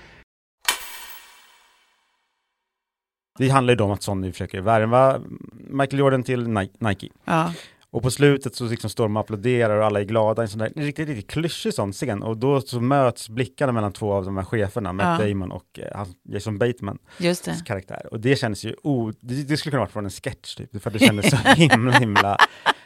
Det 3.39 3.49
handlar 3.49 3.73
ju 3.73 3.77
då 3.77 3.85
om 3.85 3.91
att 3.91 4.03
Sonny 4.03 4.33
försöker 4.33 4.61
värva 4.61 5.21
Michael 5.53 5.99
Jordan 5.99 6.23
till 6.23 6.49
Ni- 6.49 6.73
Nike. 6.79 7.09
Ja. 7.25 7.53
Och 7.93 8.03
på 8.03 8.11
slutet 8.11 8.55
så 8.55 8.65
liksom 8.65 8.91
står 8.91 9.05
de 9.05 9.17
och 9.17 9.21
applåderar 9.21 9.77
och 9.77 9.85
alla 9.87 10.01
är 10.01 10.05
glada. 10.05 10.43
En 10.43 10.49
sån 10.49 10.59
där 10.59 10.73
en 10.77 10.83
riktigt, 10.85 11.09
riktigt 11.09 11.31
klyschig 11.31 11.75
sån 11.75 11.93
scen. 11.93 12.23
Och 12.23 12.37
då 12.37 12.61
så 12.61 12.81
möts 12.81 13.29
blickarna 13.29 13.73
mellan 13.73 13.93
två 13.93 14.13
av 14.13 14.25
de 14.25 14.37
här 14.37 14.45
cheferna, 14.45 14.93
Matt 14.93 15.21
Ja. 15.21 15.29
Damon 15.29 15.51
och 15.53 15.79
eh, 15.79 16.05
Jason 16.29 16.59
Bateman. 16.59 16.99
Just 17.19 17.45
det. 17.45 17.63
karaktär. 17.67 18.07
Och 18.11 18.21
det 18.21 18.37
känns 18.37 18.65
ju, 18.65 18.75
o, 18.83 19.13
det, 19.21 19.35
det 19.49 19.57
skulle 19.57 19.71
kunna 19.71 19.81
vara 19.81 19.91
från 19.91 20.05
en 20.05 20.11
sketch 20.11 20.55
typ, 20.55 20.83
för 20.83 20.91
det 20.91 20.99
kändes 20.99 21.31
så 21.31 21.37
himla, 21.57 21.93
himla, 21.93 22.37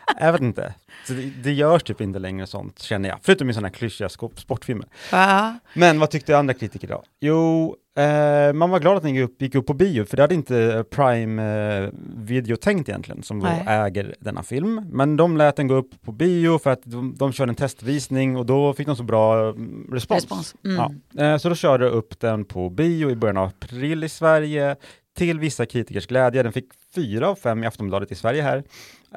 jag 0.21 0.33
vet 0.33 0.41
inte. 0.41 0.75
Så 1.07 1.13
det, 1.13 1.31
det 1.43 1.53
görs 1.53 1.83
typ 1.83 2.01
inte 2.01 2.19
längre 2.19 2.47
sånt, 2.47 2.79
känner 2.79 3.09
jag. 3.09 3.19
Förutom 3.23 3.51
i 3.51 3.53
sådana 3.53 3.69
här 3.69 3.75
klyschiga 3.75 4.09
sportfilmer. 4.09 4.87
Va? 5.13 5.59
Men 5.75 6.01
vad 6.01 6.11
tyckte 6.11 6.39
andra 6.39 6.55
kritiker 6.55 6.89
då? 6.89 7.03
Jo, 7.21 7.77
eh, 7.97 8.53
man 8.53 8.71
var 8.71 8.81
glad 8.81 8.97
att 8.97 9.03
den 9.03 9.15
gick 9.15 9.25
upp, 9.25 9.43
gick 9.43 9.55
upp 9.55 9.67
på 9.67 9.75
bio, 9.75 10.05
för 10.05 10.17
det 10.17 10.23
hade 10.23 10.35
inte 10.35 10.85
Prime 10.91 11.43
eh, 11.85 11.91
Video 12.17 12.57
tänkt 12.57 12.89
egentligen, 12.89 13.23
som 13.23 13.41
då 13.41 13.47
Nej. 13.47 13.65
äger 13.67 14.15
denna 14.21 14.43
film. 14.43 14.87
Men 14.91 15.17
de 15.17 15.37
lät 15.37 15.57
den 15.57 15.69
gå 15.69 15.75
upp 15.75 16.03
på 16.03 16.13
bio 16.13 16.59
för 16.59 16.71
att 16.71 16.83
de, 16.85 17.15
de 17.19 17.33
körde 17.33 17.51
en 17.51 17.57
testvisning 17.57 18.37
och 18.37 18.47
då 18.47 18.73
fick 18.73 18.87
de 18.87 18.97
så 18.97 19.03
bra 19.03 19.49
mm, 19.49 19.89
respons. 19.93 20.23
Respons, 20.23 20.55
mm. 20.65 20.77
Ja. 21.15 21.25
Eh, 21.25 21.39
så 21.39 21.49
då 21.49 21.55
körde 21.55 21.89
upp 21.89 22.21
den 22.21 22.45
på 22.45 22.71
bio 22.71 23.11
i 23.11 23.17
början 23.17 23.37
av 23.37 23.49
april 23.49 24.05
i 24.05 24.09
Sverige, 24.09 24.77
till 25.17 25.39
vissa 25.39 25.67
kritikers 25.67 26.07
glädje. 26.07 26.43
Den 26.43 26.53
fick 26.53 26.69
fyra 26.95 27.29
av 27.29 27.35
fem 27.35 27.65
i 27.65 27.67
Aftonbladet 27.67 28.13
i 28.13 28.15
Sverige 28.15 28.43
här, 28.43 28.65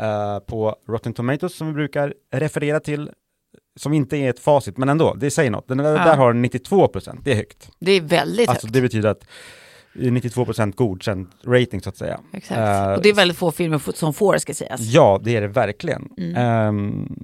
eh, 0.01 0.39
på 0.39 0.75
Rotten 0.89 1.13
Tomatoes 1.13 1.55
som 1.55 1.67
vi 1.67 1.73
brukar 1.73 2.13
referera 2.33 2.79
till, 2.79 3.11
som 3.79 3.93
inte 3.93 4.17
är 4.17 4.29
ett 4.29 4.39
facit, 4.39 4.77
men 4.77 4.89
ändå, 4.89 5.13
det 5.13 5.31
säger 5.31 5.51
något. 5.51 5.67
Den 5.67 5.77
där, 5.77 5.91
Ja. 5.97 6.05
där 6.05 6.15
har 6.17 6.33
den 6.33 6.41
92 6.41 6.87
procent, 6.87 7.19
det 7.23 7.31
är 7.31 7.35
högt. 7.35 7.69
Det 7.79 7.91
är 7.91 8.01
väldigt 8.01 8.49
Alltså 8.49 8.67
högt. 8.67 8.73
det 8.73 8.81
betyder 8.81 9.09
att 9.09 9.23
det 9.93 10.07
är 10.07 10.11
92 10.11 10.45
procent 10.45 10.75
godkänd 10.75 11.27
rating 11.45 11.81
så 11.81 11.89
att 11.89 11.97
säga. 11.97 12.19
Exakt. 12.33 12.57
Eh, 12.59 12.91
och 12.93 13.01
det 13.01 13.09
är 13.09 13.13
väldigt 13.13 13.37
få 13.37 13.51
filmer 13.51 13.81
som 13.95 14.13
får, 14.13 14.37
ska 14.37 14.53
sägas. 14.53 14.81
Ja, 14.81 15.19
det 15.23 15.35
är 15.35 15.41
det 15.41 15.47
verkligen. 15.47 16.09
Mm. 16.17 16.35
Ehm, 16.35 17.15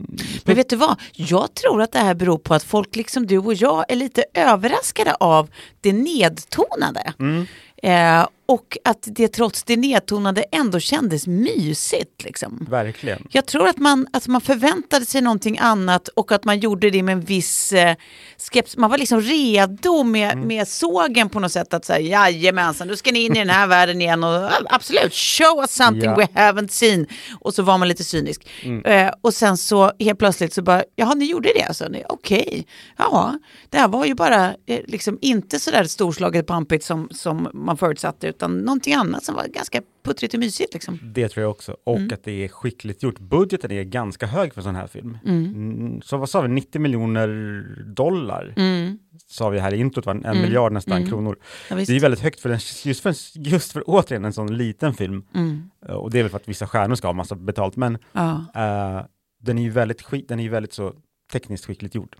Men 0.45 0.55
vet 0.55 0.69
du 0.69 0.75
vad? 0.75 0.99
Jag 1.13 1.53
tror 1.53 1.81
att 1.81 1.91
det 1.91 1.99
här 1.99 2.13
beror 2.13 2.37
på 2.37 2.53
att 2.53 2.63
folk 2.63 2.95
liksom 2.95 3.27
du 3.27 3.37
och 3.37 3.53
jag 3.53 3.85
är 3.91 3.95
lite 3.95 4.23
överraskade 4.33 5.15
av 5.15 5.49
det 5.81 5.93
nedtonade. 5.93 7.13
Mm. 7.19 7.45
Eh, 7.83 8.27
och 8.45 8.77
att 8.83 9.07
det 9.11 9.27
trots 9.27 9.63
det 9.63 9.77
nedtonade 9.77 10.45
ändå 10.51 10.79
kändes 10.79 11.27
mysigt. 11.27 12.23
Liksom. 12.23 12.67
Verkligen. 12.69 13.27
Jag 13.31 13.45
tror 13.45 13.67
att 13.67 13.77
man, 13.77 14.07
att 14.13 14.27
man 14.27 14.41
förväntade 14.41 15.05
sig 15.05 15.21
någonting 15.21 15.57
annat 15.59 16.07
och 16.07 16.31
att 16.31 16.45
man 16.45 16.59
gjorde 16.59 16.89
det 16.89 17.03
med 17.03 17.13
en 17.13 17.21
viss 17.21 17.73
eh, 17.73 17.95
skeps. 18.37 18.77
Man 18.77 18.89
var 18.89 18.97
liksom 18.97 19.21
redo 19.21 20.03
med, 20.03 20.37
med 20.37 20.67
sågen 20.67 21.29
på 21.29 21.39
något 21.39 21.51
sätt 21.51 21.73
att 21.73 21.85
säga 21.85 22.29
jajamensan, 22.29 22.87
nu 22.87 22.95
ska 22.95 23.11
ni 23.11 23.19
in 23.25 23.35
i 23.35 23.39
den 23.39 23.49
här 23.49 23.67
världen 23.73 24.01
igen 24.01 24.23
och 24.23 24.29
"Ah, 24.29 24.51
absolut, 24.69 25.13
show 25.13 25.59
us 25.59 25.71
something 25.75 26.03
Ja. 26.03 26.15
we 26.15 26.25
haven't 26.33 26.67
seen. 26.67 27.07
Och 27.39 27.53
så 27.53 27.63
var 27.63 27.77
man 27.77 27.87
lite 27.87 28.03
cynisk. 28.03 28.47
Eh, 28.85 29.11
och 29.21 29.33
sen 29.33 29.57
så 29.57 29.91
helt 29.99 30.19
plötsligt 30.19 30.53
så 30.53 30.61
bara, 30.61 30.83
jaha 30.95 31.13
ni 31.13 31.25
gjorde 31.25 31.49
det 31.55 31.63
alltså? 31.63 31.87
Okej, 32.09 32.67
ja, 32.97 33.39
det 33.69 33.77
här 33.77 33.87
var 33.87 34.05
ju 34.05 34.13
bara 34.15 34.45
eh, 34.65 34.79
liksom 34.87 35.17
inte 35.21 35.59
sådär 35.59 35.83
storslaget 35.83 36.47
pampigt 36.47 36.85
som, 36.85 37.09
som 37.11 37.49
man 37.53 37.77
förutsatte 37.77 38.32
utan 38.35 38.57
någonting 38.57 38.93
annat 38.93 39.23
som 39.23 39.35
var 39.35 39.47
ganska 39.47 39.81
puttrigt 40.05 40.33
och 40.33 40.39
mysigt 40.39 40.73
liksom. 40.73 40.99
Det 41.03 41.29
tror 41.29 41.41
jag 41.41 41.51
också. 41.51 41.77
Och 41.83 41.99
att 42.13 42.23
det 42.23 42.31
är 42.43 42.47
skickligt 42.47 43.03
gjort. 43.03 43.19
Budgeten 43.19 43.71
är 43.71 43.83
ganska 43.83 44.25
hög 44.25 44.53
för 44.53 44.59
en 44.61 44.63
sån 44.63 44.75
här 44.75 44.87
film. 44.87 45.17
Mm, 45.25 46.01
så 46.01 46.17
vad 46.17 46.29
sa 46.29 46.41
vi, 46.41 46.47
90 46.47 46.81
miljoner 46.81 47.27
dollar? 47.93 48.53
Sa 49.27 49.49
vi 49.49 49.59
här 49.59 49.73
i 49.73 49.77
introt, 49.79 50.07
en 50.07 50.41
miljard 50.41 50.71
nästan 50.71 51.05
kronor. 51.07 51.37
Ja, 51.69 51.75
det 51.75 51.89
är 51.89 51.99
väldigt 51.99 52.19
högt 52.19 52.39
för 52.39 52.49
en, 52.49 52.59
just, 52.83 53.01
för, 53.03 53.15
just 53.39 53.71
för 53.71 53.83
återigen 53.87 54.25
en 54.25 54.33
sån 54.33 54.57
liten 54.57 54.93
film. 54.93 55.23
Eh, 55.87 55.93
Och 55.95 56.11
det 56.11 56.19
är 56.19 56.23
väl 56.23 56.29
för 56.29 56.37
att 56.37 56.47
vissa 56.49 56.67
stjärnor 56.67 56.95
ska 56.95 57.07
ha 57.07 57.13
massa 57.13 57.35
betalt. 57.35 57.75
Men 57.75 57.97
Ja. 58.11 58.31
eh, 58.55 59.05
den 59.41 59.57
är 59.57 59.63
ju 59.63 59.69
väldigt, 59.69 60.01
skick, 60.01 60.27
den 60.27 60.39
är 60.39 60.43
ju 60.43 60.49
väldigt 60.49 60.73
så 60.73 60.93
tekniskt 61.31 61.65
skickligt 61.65 61.95
gjord. 61.95 62.15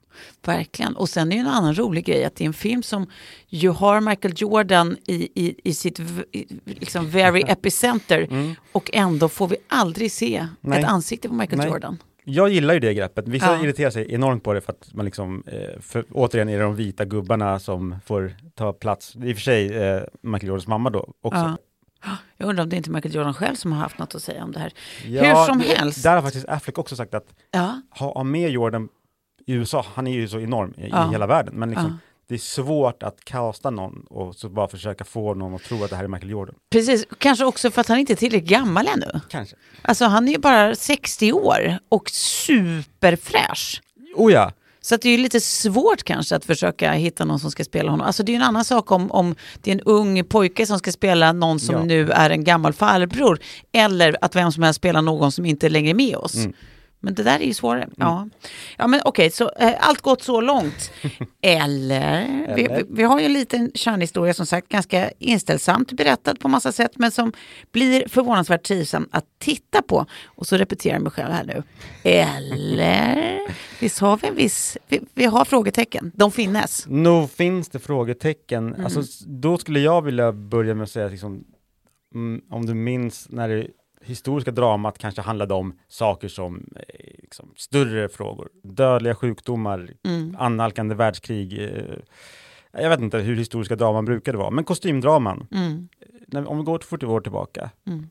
Verkligen. 0.46 0.96
Och 0.96 1.10
sen 1.10 1.32
är 1.32 1.36
det 1.36 1.42
en 1.42 1.48
annan 1.48 1.76
rolig 1.76 2.06
grej 2.06 2.26
att 2.26 2.36
det 2.36 2.44
är 2.44 2.48
en 2.48 2.54
film 2.54 2.84
som 2.84 3.08
ju 3.48 3.70
har 3.70 4.02
Michael 4.02 4.34
Jordan 4.38 4.98
i, 5.08 5.14
i, 5.46 5.56
i 5.64 5.74
sitt 5.74 6.00
i, 6.32 6.60
liksom 6.66 7.10
very 7.10 7.42
epicenter 7.48 8.28
och 8.72 8.90
ändå 8.94 9.30
får 9.30 9.48
vi 9.48 9.56
aldrig 9.68 10.12
se 10.12 10.48
Nej. 10.62 10.80
ett 10.80 10.86
ansikte 10.86 11.30
på 11.30 11.36
Michael 11.36 11.58
Nej. 11.58 11.68
Jordan. 11.68 11.98
Jag 12.26 12.50
gillar 12.50 12.74
ju 12.74 12.80
det 12.80 12.94
greppet. 12.94 13.28
Vissa 13.28 13.46
Ja. 13.46 13.64
irriterar 13.64 13.90
sig 13.90 14.14
enormt 14.14 14.44
på 14.44 14.54
det 14.54 14.62
för 14.62 14.72
att 14.72 14.94
man 14.94 15.06
liksom, 15.06 15.44
eh, 15.48 15.80
för, 15.82 16.06
återigen 16.12 16.50
är 16.50 16.58
det 16.58 16.64
de 16.64 16.76
vita 16.76 17.06
gubbarna 17.06 17.60
som 17.60 17.96
får 18.06 18.36
ta 18.56 18.74
plats. 18.74 19.16
I 19.16 19.32
och 19.34 19.36
för 19.38 19.42
sig 19.42 19.78
eh, 19.78 20.02
Michael 20.22 20.48
Jordans 20.48 20.68
mamma 20.68 20.90
då 20.90 21.14
också. 21.22 21.40
Ja. 21.40 21.58
Jag 22.38 22.50
undrar 22.50 22.64
om 22.64 22.70
det 22.70 22.76
är 22.76 22.78
inte 22.78 22.92
Michael 22.92 23.16
Jordan 23.16 23.34
själv 23.34 23.56
som 23.56 23.72
har 23.72 23.80
haft 23.80 23.98
något 23.98 24.16
att 24.16 24.24
säga 24.24 24.44
om 24.44 24.52
det 24.52 24.60
här. 24.60 24.74
Ja, 25.08 25.24
Hur 25.24 25.46
som 25.46 25.60
helst. 25.60 26.04
Där 26.04 26.16
har 26.16 26.22
faktiskt 26.22 26.46
Affleck 26.48 26.78
också 26.78 26.96
sagt 26.96 27.14
att 27.14 27.26
Ja, 27.52 27.82
ha, 27.90 28.24
med 28.24 28.50
Jordan 28.52 28.90
i 29.46 29.54
USA, 29.54 29.86
han 29.96 30.08
är 30.08 30.12
ju 30.14 30.28
så 30.28 30.40
enorm 30.40 30.74
i, 30.78 30.90
Ja. 30.90 31.10
hela 31.12 31.28
världen, 31.28 31.56
men 31.56 31.70
liksom, 31.70 32.00
det 32.28 32.34
är 32.34 32.40
svårt 32.40 33.04
att 33.04 33.26
kasta 33.26 33.70
någon 33.70 34.06
och 34.10 34.36
så 34.36 34.50
bara 34.50 34.68
försöka 34.68 35.04
få 35.04 35.34
någon 35.34 35.56
att 35.56 35.64
tro 35.64 35.84
att 35.84 35.90
det 35.90 35.96
här 35.96 36.04
är 36.04 36.08
Michael 36.08 36.30
Jordan. 36.32 36.56
precis. 36.72 37.06
Kanske 37.18 37.46
också 37.46 37.72
för 37.72 37.82
att 37.82 37.88
han 37.88 37.98
inte 37.98 38.14
är 38.14 38.18
tillräckligt 38.18 38.50
gammal 38.50 38.88
ännu. 38.88 39.20
Kanske. 39.30 39.56
Alltså 39.82 40.06
han 40.06 40.28
är 40.28 40.32
ju 40.32 40.38
bara 40.38 40.76
60 40.76 41.34
år 41.34 41.78
och 41.90 42.10
superfräsch. 42.10 43.82
Oh 44.16 44.32
ja, 44.34 44.52
Så 44.86 44.96
att 44.96 45.02
det 45.02 45.10
är 45.10 45.12
ju 45.12 45.24
lite 45.24 45.40
svårt 45.40 46.04
kanske 46.04 46.36
att 46.36 46.46
försöka 46.46 46.92
hitta 46.92 47.26
någon 47.26 47.40
som 47.40 47.52
ska 47.52 47.64
spela 47.64 47.92
honom. 47.92 48.08
Alltså 48.08 48.24
det 48.24 48.30
är 48.32 48.34
ju 48.34 48.38
en 48.38 48.42
annan 48.48 48.66
sak 48.66 48.92
om, 48.92 49.12
om 49.12 49.36
det 49.62 49.72
är 49.72 49.76
en 49.76 49.82
ung 49.82 50.24
pojke 50.24 50.66
som 50.66 50.80
ska 50.80 50.92
spela 50.92 51.34
någon 51.34 51.60
som 51.60 51.76
Ja. 51.76 51.84
nu 51.84 52.10
är 52.12 52.30
en 52.30 52.44
gammal 52.44 52.74
farbror. 52.74 53.40
Eller 53.72 54.18
att 54.22 54.36
vem 54.36 54.52
som 54.52 54.64
helst 54.64 54.78
spelar 54.78 55.02
någon 55.02 55.32
som 55.32 55.46
inte 55.46 55.70
längre 55.70 55.90
är 55.90 55.94
med 55.94 56.16
oss. 56.16 56.36
Mm. 56.36 56.54
Men 57.04 57.14
det 57.14 57.24
där 57.24 57.40
är 57.40 57.46
ju 57.46 57.54
svårare. 57.54 57.90
Ja. 57.98 58.28
ja 58.78 58.88
men 58.88 59.02
okej, 59.06 59.32
så 59.32 59.52
eh, 59.60 59.74
allt 59.80 60.02
gått 60.02 60.24
så 60.24 60.42
långt. 60.42 60.92
Eller, 61.42 62.28
Vi, 62.56 62.64
Eller? 62.64 62.78
vi, 62.78 62.84
vi 62.90 63.04
har 63.04 63.20
ju 63.20 63.26
en 63.26 63.34
liten 63.34 63.72
kärnhistoria 63.76 64.34
som 64.34 64.46
sagt 64.46 64.70
ganska 64.70 65.12
inställsamt 65.20 65.92
berättad 65.92 66.36
på 66.40 66.48
massa 66.48 66.72
sätt 66.72 66.92
men 66.96 67.12
som 67.12 67.34
blir 67.72 68.08
förvånansvärt 68.08 68.64
trivsam 68.64 69.08
att 69.12 69.26
titta 69.40 69.82
på. 69.82 70.06
Och 70.26 70.48
så 70.48 70.58
repeterar 70.58 70.94
jag 70.94 71.02
mig 71.04 71.12
själv 71.12 71.32
här 71.34 71.44
nu. 71.44 71.64
Eller, 72.04 73.40
visst 73.80 74.00
har 74.00 74.18
vi 74.18 74.28
en 74.28 74.36
viss, 74.36 74.78
vi, 74.88 75.00
vi 75.14 75.26
har 75.26 75.46
frågetecken, 75.46 76.12
de 76.16 76.32
finnes. 76.32 76.86
nog 76.88 77.32
finns 77.32 77.70
det 77.70 77.80
frågetecken. 77.80 78.68
Mm. 78.74 78.86
Alltså, 78.86 79.02
då 79.28 79.58
skulle 79.58 79.80
jag 79.80 80.02
vilja 80.02 80.32
börja 80.32 80.76
med 80.76 80.84
att 80.84 80.92
säga, 80.92 81.08
liksom, 81.08 81.44
mm, 82.16 82.42
om 82.50 82.66
du 82.66 82.74
minns 82.74 83.28
när 83.30 83.50
det 83.50 83.68
historiska 84.06 84.52
dramat 84.52 84.98
kanske 84.98 85.22
handlade 85.22 85.54
om 85.54 85.80
saker 85.88 86.28
som 86.28 86.74
eh, 86.76 86.82
liksom, 87.22 87.54
större 87.56 88.10
frågor. 88.10 88.50
Dödliga 88.64 89.16
sjukdomar, 89.16 89.90
Mm. 90.04 90.36
annalkande 90.40 90.96
världskrig. 90.96 91.62
Eh, 91.64 91.96
jag 92.72 92.90
vet 92.90 93.00
inte 93.00 93.18
hur 93.18 93.36
historiska 93.36 93.76
draman 93.76 94.06
brukade 94.06 94.38
vara, 94.38 94.50
men 94.52 94.64
kostymdraman. 94.64 95.48
Mm. 95.52 95.88
När, 96.28 96.46
om 96.50 96.58
vi 96.58 96.64
går 96.64 96.78
till 96.78 96.88
40 96.88 97.06
år 97.06 97.22
tillbaka, 97.22 97.70
Mm. 97.88 98.10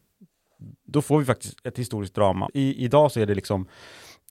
då 0.86 1.02
får 1.02 1.18
vi 1.18 1.24
faktiskt 1.24 1.66
ett 1.66 1.78
historiskt 1.78 2.14
drama. 2.14 2.50
I, 2.54 2.84
idag 2.84 3.12
så 3.12 3.20
är 3.20 3.26
det 3.26 3.34
liksom 3.34 3.66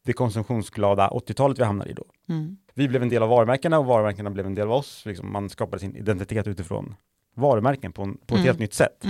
det 0.03 0.13
konsumtionsglada 0.13 1.07
80-talet 1.09 1.59
vi 1.59 1.63
hamnar 1.63 1.87
i 1.87 1.93
då. 1.93 2.03
Mm. 2.29 2.57
Vi 2.73 2.87
blev 2.87 3.01
en 3.01 3.09
del 3.09 3.23
av 3.23 3.29
varumärkena 3.29 3.79
och 3.79 3.85
varumärkena 3.85 4.29
blev 4.29 4.45
en 4.45 4.55
del 4.55 4.67
av 4.67 4.73
oss. 4.73 5.03
Liksom 5.05 5.31
man 5.31 5.49
skapade 5.49 5.79
sin 5.79 5.95
identitet 5.95 6.47
utifrån 6.47 6.95
varumärken 7.35 7.91
på, 7.93 8.01
en, 8.01 8.13
på 8.17 8.23
ett 8.25 8.31
Mm. 8.31 8.43
helt 8.43 8.59
nytt 8.59 8.73
sätt. 8.73 9.05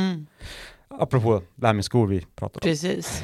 Mm. 0.92 1.02
Apropå 1.04 1.42
det 1.56 1.68
här 1.68 1.74
med 1.74 1.86
skor 1.86 2.08
vi 2.08 2.22
pratade 2.36 2.56
om. 2.64 2.70
Precis. 2.72 3.24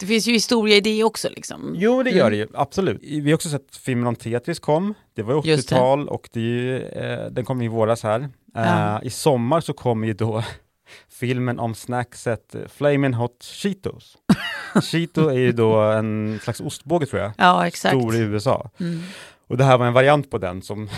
Det 0.00 0.06
finns 0.06 0.26
ju 0.28 0.32
historia 0.32 0.76
i 0.76 0.80
det 0.80 1.04
också 1.04 1.28
liksom. 1.28 1.74
Jo, 1.76 2.02
det 2.02 2.10
gör 2.10 2.20
Mm. 2.26 2.30
det 2.30 2.36
ju, 2.36 2.46
absolut. 2.54 2.98
Vi 3.02 3.30
har 3.30 3.34
också 3.34 3.48
sett 3.48 3.76
filmen 3.76 4.06
om 4.06 4.16
Tetris 4.16 4.58
kom, 4.60 4.94
det 5.14 5.22
var 5.22 5.34
ju 5.44 5.50
Just 5.50 5.68
det. 5.68 5.74
80-tal 5.74 6.08
och 6.08 6.28
det 6.32 6.40
är 6.40 6.44
ju, 6.44 6.82
eh, 6.86 7.26
den 7.30 7.44
kom 7.44 7.62
i 7.62 7.68
våras 7.68 8.02
här. 8.02 8.28
Eh, 8.56 8.98
I 9.02 9.10
sommar 9.10 9.60
så 9.60 9.72
kommer 9.72 10.06
ju 10.06 10.12
då 10.14 10.44
filmen 11.20 11.58
om 11.58 11.74
snackset 11.74 12.54
Flamin' 12.78 13.14
Hot 13.14 13.42
Cheetos. 13.44 14.16
Cheeto 14.82 15.28
är 15.28 15.38
ju 15.38 15.52
då 15.52 15.80
en 15.80 16.40
slags 16.42 16.60
ostbåge 16.60 17.06
tror 17.06 17.22
jag, 17.22 17.32
Ja, 17.38 17.66
exakt. 17.66 17.96
stor 17.96 18.14
i 18.16 18.18
USA. 18.18 18.70
Mm. 18.80 19.02
Och 19.48 19.56
det 19.56 19.64
här 19.64 19.78
var 19.78 19.86
en 19.86 19.92
variant 19.92 20.30
på 20.30 20.38
den 20.38 20.62
som 20.62 20.88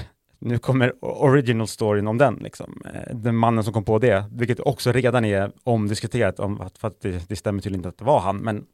nu 0.42 0.58
kommer 0.58 0.92
original 1.04 1.66
storyn 1.68 2.06
om 2.06 2.18
den, 2.18 2.34
liksom. 2.34 2.82
Eh, 2.94 3.16
den 3.16 3.36
mannen 3.36 3.64
som 3.64 3.72
kom 3.72 3.84
på 3.84 3.98
det, 3.98 4.24
vilket 4.32 4.60
också 4.60 4.92
redan 4.92 5.24
är 5.24 5.52
omdiskuterat 5.64 6.40
om 6.40 6.60
att, 6.60 6.78
för 6.78 6.88
att 6.88 7.00
det, 7.00 7.28
det 7.28 7.36
stämmer 7.36 7.60
tydligen 7.62 7.78
inte 7.78 7.88
att 7.88 7.98
det 7.98 8.04
var 8.04 8.20
han, 8.20 8.36
men 8.36 8.64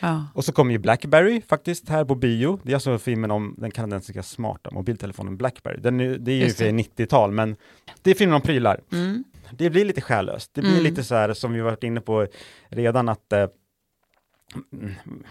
Ja. 0.00 0.24
och 0.34 0.44
så 0.44 0.52
kommer 0.52 0.72
ju 0.72 0.78
Blackberry 0.78 1.42
faktiskt 1.48 1.88
här 1.88 2.04
på 2.04 2.14
bio. 2.14 2.60
Det 2.62 2.72
är 2.72 2.74
alltså 2.74 2.98
filmen 2.98 3.30
om 3.30 3.54
den 3.58 3.70
kanadensiska 3.70 4.22
smarta 4.22 4.70
mobiltelefonen 4.70 5.36
Blackberry. 5.36 5.80
Den 5.80 6.00
är, 6.00 6.18
det 6.18 6.32
är 6.32 6.44
ju 6.44 6.50
för 6.50 6.64
90-tal, 6.64 7.32
men 7.32 7.56
det 8.02 8.10
är 8.10 8.14
filmen 8.14 8.34
om 8.34 8.42
prylar. 8.42 8.80
Mm. 8.92 9.24
Det 9.52 9.70
blir 9.70 9.84
lite 9.84 10.00
själlöst. 10.00 10.50
Det 10.54 10.60
blir 10.60 10.70
Mm. 10.72 10.82
lite 10.84 11.04
så 11.04 11.14
här 11.14 11.32
som 11.32 11.52
vi 11.52 11.60
varit 11.60 11.84
inne 11.84 12.00
på 12.00 12.26
redan 12.68 13.08
att 13.08 13.32
eh, 13.32 13.46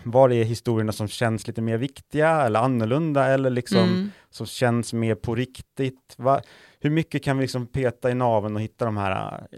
var 0.03 0.30
är 0.30 0.44
historierna 0.44 0.92
som 0.92 1.08
känns 1.08 1.48
lite 1.48 1.62
mer 1.62 1.77
viktiga 1.77 2.42
eller 2.42 2.60
annorlunda 2.60 3.27
eller 3.27 3.50
liksom 3.50 3.80
Mm. 3.89 4.12
som 4.30 4.46
känns 4.46 4.94
mer 4.94 5.15
på 5.15 5.36
riktigt? 5.36 6.15
Va? 6.18 6.42
Hur 6.80 6.89
mycket 6.89 7.24
kan 7.24 7.38
vi 7.38 7.42
liksom 7.44 7.68
peta 7.68 8.12
i 8.12 8.13
naven 8.13 8.56
och 8.56 8.62
hitta 8.62 8.86
de 8.86 8.98
här 8.98 9.34
eh, 9.51 9.58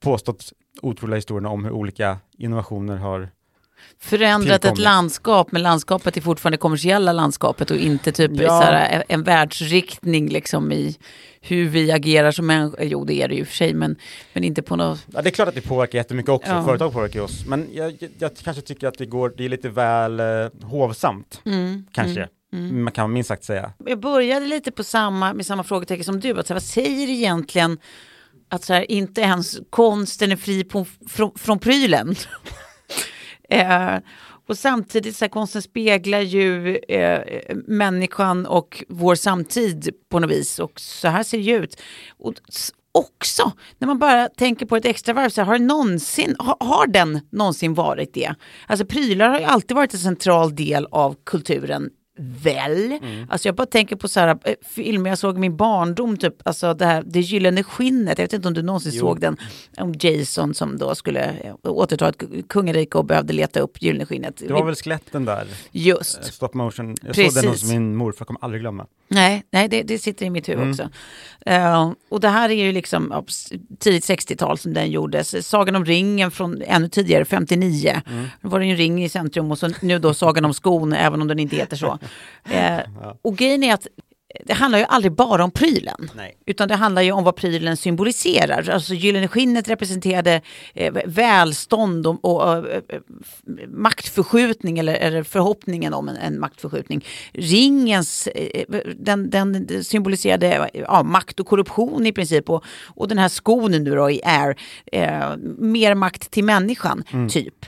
påstått 0.00 0.52
otroliga 0.82 1.16
historierna 1.16 1.48
om 1.48 1.64
hur 1.64 1.72
olika 1.72 2.18
innovationer 2.38 2.96
har 2.96 3.28
Förändrat 4.00 4.64
ett 4.64 4.78
landskap, 4.78 5.52
men 5.52 5.62
landskapet 5.62 6.16
är 6.16 6.20
fortfarande 6.20 6.56
kommersiella 6.58 7.12
landskapet 7.12 7.70
och 7.70 7.76
inte 7.76 8.12
typ 8.12 8.30
Ja. 8.34 8.60
här, 8.60 9.04
en 9.08 9.22
världsriktning 9.22 10.28
liksom 10.28 10.72
i 10.72 10.96
hur 11.40 11.68
vi 11.68 11.92
agerar 11.92 12.32
som 12.32 12.46
människor. 12.46 12.82
Jo, 12.82 13.04
det 13.04 13.14
är 13.22 13.28
det 13.28 13.34
ju 13.34 13.44
för 13.44 13.54
sig, 13.54 13.74
men, 13.74 13.96
men 14.32 14.44
inte 14.44 14.62
på 14.62 14.76
något... 14.76 15.06
Ja, 15.14 15.22
det 15.22 15.28
är 15.28 15.30
klart 15.30 15.48
att 15.48 15.54
det 15.54 15.60
påverkar 15.60 15.98
jättemycket 15.98 16.28
också, 16.30 16.50
Ja. 16.52 16.64
företag 16.64 16.92
påverkar 16.92 17.20
oss, 17.20 17.46
men 17.46 17.68
jag, 17.72 17.96
jag, 18.00 18.10
jag 18.18 18.36
kanske 18.44 18.62
tycker 18.62 18.88
att 18.88 18.98
det 18.98 19.06
går, 19.06 19.32
det 19.36 19.44
är 19.44 19.48
lite 19.48 19.68
väl 19.68 20.20
eh, 20.20 20.26
hovsamt, 20.62 21.40
Mm, 21.44 21.86
kanske, 21.92 22.28
mm. 22.52 22.84
man 22.84 22.92
kan 22.92 23.12
minst 23.12 23.28
sagt 23.28 23.44
säga. 23.44 23.72
Jag 23.86 24.00
började 24.00 24.46
lite 24.46 24.70
på 24.72 24.84
samma, 24.84 25.34
med 25.34 25.46
samma 25.46 25.62
frågetecken 25.62 26.04
som 26.04 26.20
du. 26.20 26.38
Att, 26.40 26.46
så 26.46 26.52
här, 26.52 26.60
vad 26.60 26.62
säger 26.62 27.08
egentligen 27.08 27.78
att 28.48 28.64
så 28.64 28.72
här, 28.74 28.90
inte 28.90 29.20
ens 29.20 29.58
konsten 29.70 30.32
är 30.32 30.36
fri 30.36 30.64
på, 30.64 30.86
från, 31.08 31.32
från 31.38 31.58
prylen? 31.58 32.14
eh, 33.50 33.96
och 34.48 34.58
samtidigt 34.58 35.16
så 35.16 35.24
här, 35.24 35.30
konsten 35.30 35.62
speglar 35.62 36.20
ju 36.20 36.76
eh, 36.76 37.56
människan 37.66 38.46
och 38.46 38.84
vår 38.88 39.14
samtid 39.14 39.90
på 40.08 40.18
något 40.18 40.30
vis. 40.30 40.58
Och 40.58 40.80
så 40.80 41.08
här 41.08 41.22
ser 41.22 41.38
det 41.38 41.44
ju 41.44 41.56
ut. 41.56 41.82
Och 42.18 42.34
också, 42.92 43.52
när 43.78 43.86
man 43.86 43.98
bara 43.98 44.28
tänker 44.28 44.66
på 44.66 44.76
ett 44.76 44.84
extra 44.84 45.14
varv, 45.14 45.28
så 45.28 45.40
här, 45.40 45.46
har, 45.46 45.58
någonsin, 45.58 46.36
har, 46.38 46.56
har 46.60 46.86
den 46.86 47.20
någonsin 47.30 47.74
varit 47.74 48.14
det? 48.14 48.34
Alltså 48.66 48.86
prylar 48.86 49.28
har 49.28 49.38
ju 49.38 49.44
alltid 49.44 49.76
varit 49.76 49.94
en 49.94 50.00
central 50.00 50.54
del 50.54 50.86
av 50.90 51.16
kulturen 51.24 51.90
väl. 52.16 52.98
Alltså 53.28 53.48
jag 53.48 53.54
bara 53.54 53.66
tänker 53.66 53.96
på 53.96 54.08
så 54.08 54.20
här, 54.20 54.38
eh, 54.44 54.54
filmer 54.62 55.10
jag 55.10 55.18
såg 55.18 55.36
i 55.36 55.40
min 55.40 55.56
barndom, 55.56 56.16
typ, 56.16 56.34
alltså 56.44 56.74
det 56.74 56.86
här 56.86 57.02
Det 57.06 57.20
gyllene 57.20 57.62
skinnet, 57.62 58.18
jag 58.18 58.24
vet 58.24 58.32
inte 58.32 58.48
om 58.48 58.54
du 58.54 58.62
någonsin 58.62 58.92
såg 58.92 59.20
den, 59.20 59.36
om 59.78 59.94
Jason 60.00 60.54
som 60.54 60.78
då 60.78 60.94
skulle 60.94 61.24
eh, 61.24 61.54
återta 61.62 62.08
ett 62.08 62.22
kungarike 62.48 62.98
och 62.98 63.04
behövde 63.04 63.32
leta 63.32 63.60
upp 63.60 63.82
gyllene 63.82 64.06
skinnet. 64.06 64.36
Det 64.36 64.52
var 64.52 64.64
väl 64.64 64.74
skeletten 64.74 65.24
där, 65.24 65.40
eh, 65.40 65.46
Just. 65.72 66.24
stop 66.24 66.48
motion. 66.52 66.94
Jag 67.02 67.14
såg 67.16 67.24
den 67.24 67.44
hos 67.44 67.60
Precis. 67.60 67.70
min 67.70 67.96
morfar, 67.96 68.24
kommer 68.24 68.44
aldrig 68.44 68.60
glömma. 68.60 68.86
Nej, 69.08 69.44
nej 69.50 69.68
det, 69.68 69.82
det 69.82 69.98
sitter 69.98 70.26
i 70.26 70.30
mitt 70.30 70.48
huvud 70.48 70.70
också. 70.70 70.88
Eh, 71.46 71.92
och 72.08 72.20
det 72.20 72.28
här 72.28 72.48
är 72.50 72.64
ju 72.64 72.72
liksom 72.72 73.24
tidigt 73.78 74.04
60-tal 74.04 74.58
som 74.58 74.74
den 74.74 74.90
gjordes. 74.90 75.48
Sagan 75.48 75.76
om 75.76 75.84
ringen 75.84 76.30
från 76.30 76.62
ännu 76.62 76.88
tidigare, 76.88 77.24
59. 77.24 78.02
Då 78.42 78.48
var 78.48 78.58
det 78.60 78.66
ju 78.66 78.70
en 78.70 78.76
ring 78.76 79.04
i 79.04 79.08
centrum 79.08 79.50
och 79.50 79.58
så 79.58 79.70
nu 79.80 79.98
då 79.98 80.14
Sagan 80.14 80.44
om 80.44 80.54
skon, 80.54 80.92
även 80.92 81.20
om 81.22 81.28
den 81.28 81.38
inte 81.38 81.56
heter 81.56 81.76
så. 81.76 81.98
Eh, 82.50 82.80
och 83.22 83.36
grejen 83.36 83.62
är 83.62 83.74
att 83.74 83.86
det 84.44 84.52
handlar 84.52 84.78
ju 84.78 84.84
aldrig 84.84 85.12
bara 85.12 85.44
om 85.44 85.50
prylen. 85.50 86.10
Nej. 86.14 86.36
Utan 86.46 86.68
det 86.68 86.74
handlar 86.74 87.02
ju 87.02 87.12
om 87.12 87.24
vad 87.24 87.36
prylen 87.36 87.76
symboliserar. 87.76 88.70
Alltså 88.70 88.94
gyllene 88.94 89.28
skinnet 89.28 89.68
representerade 89.68 90.40
eh, 90.74 90.94
välstånd 91.06 92.06
och, 92.06 92.24
och 92.24 92.52
eh, 92.52 92.80
eh, 92.88 93.00
maktförskjutning 93.68 94.78
eller, 94.78 94.94
eller 94.94 95.22
förhoppningen 95.22 95.94
om 95.94 96.08
en, 96.08 96.16
en 96.16 96.40
maktförskjutning. 96.40 97.04
Ringens, 97.32 98.26
eh, 98.26 98.64
den, 98.96 99.30
den 99.30 99.84
symboliserade 99.84 100.70
ja, 100.74 101.02
makt 101.02 101.40
och 101.40 101.46
korruption 101.46 102.06
i 102.06 102.12
princip. 102.12 102.50
Och, 102.50 102.64
och 102.84 103.08
den 103.08 103.18
här 103.18 103.28
skon 103.28 103.70
nu 103.70 103.94
då 103.94 104.10
i 104.10 104.20
Air, 104.24 104.56
eh, 104.92 105.36
mer 105.58 105.94
makt 105.94 106.30
till 106.30 106.44
människan, 106.44 107.04
typ. 107.30 107.66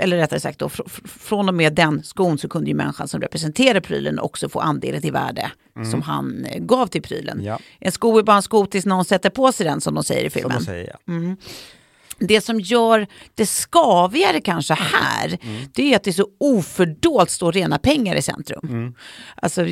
Eller 0.00 0.16
rättare 0.16 0.40
sagt, 0.40 0.58
då, 0.58 0.68
fr- 0.68 0.84
fr- 0.88 1.08
från 1.08 1.48
och 1.48 1.54
med 1.54 1.74
den 1.74 2.02
skon 2.02 2.38
så 2.38 2.48
kunde 2.48 2.70
ju 2.70 2.74
människan 2.76 3.08
som 3.08 3.20
representerar 3.20 3.80
prylen 3.80 4.18
också 4.18 4.48
få 4.48 4.60
andelen 4.60 5.06
i 5.06 5.10
värde 5.10 5.50
som 5.90 6.02
han 6.02 6.44
eh, 6.44 6.58
gav 6.60 6.86
till 6.86 7.02
prylen. 7.02 7.44
Ja. 7.44 7.58
En 7.80 7.92
sko 7.92 8.18
är 8.18 8.22
bara 8.22 8.36
en 8.36 8.42
sko 8.42 8.66
tills 8.66 8.86
någon 8.86 9.04
sätter 9.04 9.30
på 9.30 9.52
sig 9.52 9.66
den 9.66 9.80
som 9.80 9.94
de 9.94 10.04
säger 10.04 10.24
i 10.24 10.30
filmen. 10.30 10.60
säger, 10.60 10.96
ja. 11.06 11.12
Det 12.20 12.40
som 12.40 12.60
gör 12.60 13.06
det 13.34 13.46
skavigare 13.46 14.40
kanske 14.40 14.74
här, 14.74 15.38
det 15.72 15.92
är 15.92 15.96
att 15.96 16.02
det 16.04 16.10
är 16.10 16.12
så 16.12 16.28
ofördolt 16.40 17.30
står 17.30 17.52
rena 17.52 17.78
pengar 17.78 18.16
i 18.16 18.22
centrum. 18.22 18.94
Alltså, 19.36 19.66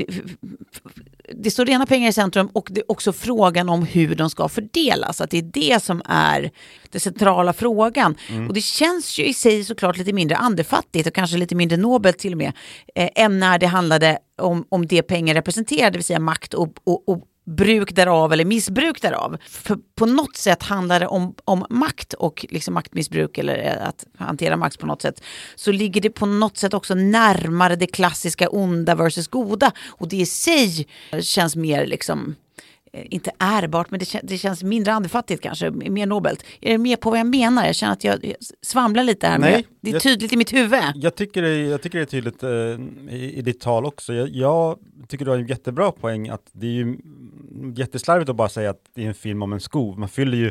det 1.35 1.51
står 1.51 1.65
rena 1.65 1.87
pengar 1.87 2.09
i 2.09 2.13
centrum 2.13 2.47
och 2.53 2.69
det 2.71 2.81
är 2.81 2.91
också 2.91 3.13
frågan 3.13 3.69
om 3.69 3.83
hur 3.83 4.15
de 4.15 4.31
ska 4.31 4.49
fördelas. 4.49 5.21
Att 5.21 5.31
det 5.31 5.39
är 5.39 5.43
det 5.43 5.83
som 5.83 6.03
är 6.05 6.51
den 6.91 7.01
centrala 7.01 7.53
frågan. 7.53 8.17
Och 8.49 8.55
det 8.55 8.61
känns 8.61 9.19
ju 9.19 9.25
i 9.25 9.35
sig 9.35 9.65
såklart 9.65 9.99
lite 9.99 10.13
mindre 10.13 10.37
andefattigt 10.37 11.07
och 11.07 11.15
kanske 11.15 11.37
lite 11.37 11.55
mindre 11.55 11.77
nobelt 11.77 12.19
till 12.19 12.33
och 12.33 12.39
med, 12.39 12.53
eh, 12.95 13.09
än 13.15 13.39
när 13.39 13.59
det 13.59 13.67
handlade 13.67 14.19
om, 14.43 14.65
om 14.69 14.87
det 14.87 15.03
pengar 15.03 15.35
representerar, 15.35 15.91
det 15.91 15.99
vill 15.99 16.05
säga 16.05 16.21
makt 16.21 16.55
och, 16.55 16.69
och, 16.85 17.09
och 17.09 17.23
bruk 17.47 17.95
därav 17.95 18.33
eller 18.33 18.45
missbruk 18.45 19.03
därav. 19.03 19.37
För 19.49 19.79
på 19.95 20.07
något 20.07 20.37
sätt 20.37 20.63
handlar 20.63 21.01
det 21.01 21.07
om, 21.07 21.35
om 21.45 21.67
makt 21.71 22.13
och 22.13 22.47
liksom 22.49 22.75
maktmissbruk 22.75 23.39
eller 23.39 23.59
eh, 23.59 23.89
att 23.89 24.05
hantera 24.19 24.57
makt 24.57 24.79
på 24.79 24.87
något 24.87 25.03
sätt. 25.03 25.23
Så 25.57 25.73
ligger 25.73 26.01
det 26.01 26.11
på 26.11 26.27
något 26.27 26.57
sätt 26.57 26.75
också 26.75 26.95
närmare 26.95 27.77
det 27.77 27.87
klassiska 27.87 28.49
onda 28.49 28.95
versus 28.95 29.29
goda. 29.29 29.73
Och 29.89 30.09
det 30.09 30.17
i 30.17 30.27
sig 30.27 30.87
känns 31.21 31.57
mer 31.57 31.87
liksom 31.87 32.35
eh, 32.93 33.05
inte 33.11 33.31
ärbart, 33.39 33.91
men 33.91 33.99
det, 34.01 34.05
kän- 34.05 34.21
det 34.23 34.39
känns 34.39 34.63
mindre 34.63 34.93
andefattigt 34.93 35.43
kanske, 35.43 35.71
mer 35.71 36.07
nobelt. 36.07 36.45
Är 36.61 36.73
du 36.73 36.79
med 36.79 37.01
på 37.01 37.11
vad 37.11 37.19
jag 37.19 37.27
menar? 37.27 37.67
Jag 37.67 37.75
känner 37.75 37.93
att 37.93 38.05
jag 38.05 38.25
jag 38.25 38.35
svamlar 38.63 39.03
lite 39.05 39.27
här, 39.27 39.39
men 39.39 39.51
Nej, 39.51 39.53
jag- 39.53 39.65
det 39.81 39.91
är 39.91 39.93
jag- 39.95 40.03
tydligt 40.03 40.33
i 40.33 40.37
mitt 40.37 40.53
huvud. 40.53 40.81
Jag 40.95 41.15
tycker, 41.15 41.43
det, 41.43 41.57
jag 41.57 41.83
tycker 41.83 41.99
det 41.99 42.05
är 42.05 42.07
tydligt 42.07 42.43
eh, 42.43 42.51
i, 43.15 43.33
i 43.37 43.43
ditt 43.43 43.61
tal 43.61 43.85
också. 43.87 44.15
Jag, 44.15 44.29
jag 44.29 44.79
tycker 45.09 45.25
du 45.25 45.31
har 45.31 45.39
en 45.39 45.47
jättebra 45.47 45.93
poäng 45.93 46.29
att 46.29 46.47
det 46.53 46.67
är 46.67 46.71
ju 46.71 46.97
jätteslarvigt 47.75 48.31
att 48.31 48.37
bara 48.37 48.49
säga 48.49 48.71
att 48.71 48.81
det 48.95 49.05
är 49.05 49.09
en 49.09 49.15
film 49.15 49.43
om 49.43 49.53
en 49.53 49.61
sko. 49.61 49.95
Man 49.97 50.09
fyller 50.09 50.37
ju, 50.37 50.51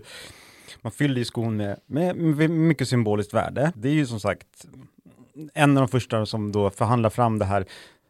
man 0.82 0.92
fyller 0.92 1.18
ju 1.18 1.26
skon 1.26 1.58
med, 1.58 1.80
med, 1.86 2.16
med 2.16 2.50
mycket 2.50 2.88
symboliskt 2.88 3.34
värde. 3.34 3.72
Det 3.76 3.90
är 3.90 3.94
ju 3.94 4.06
som 4.06 4.20
sagt 4.20 4.66
en 5.54 5.78
av 5.78 5.82
de 5.82 5.88
första 5.88 6.26
som 6.26 6.52
då 6.52 6.70
förhandlar 6.70 7.10
fram 7.10 7.40
det 7.40 7.46
här 7.46 7.66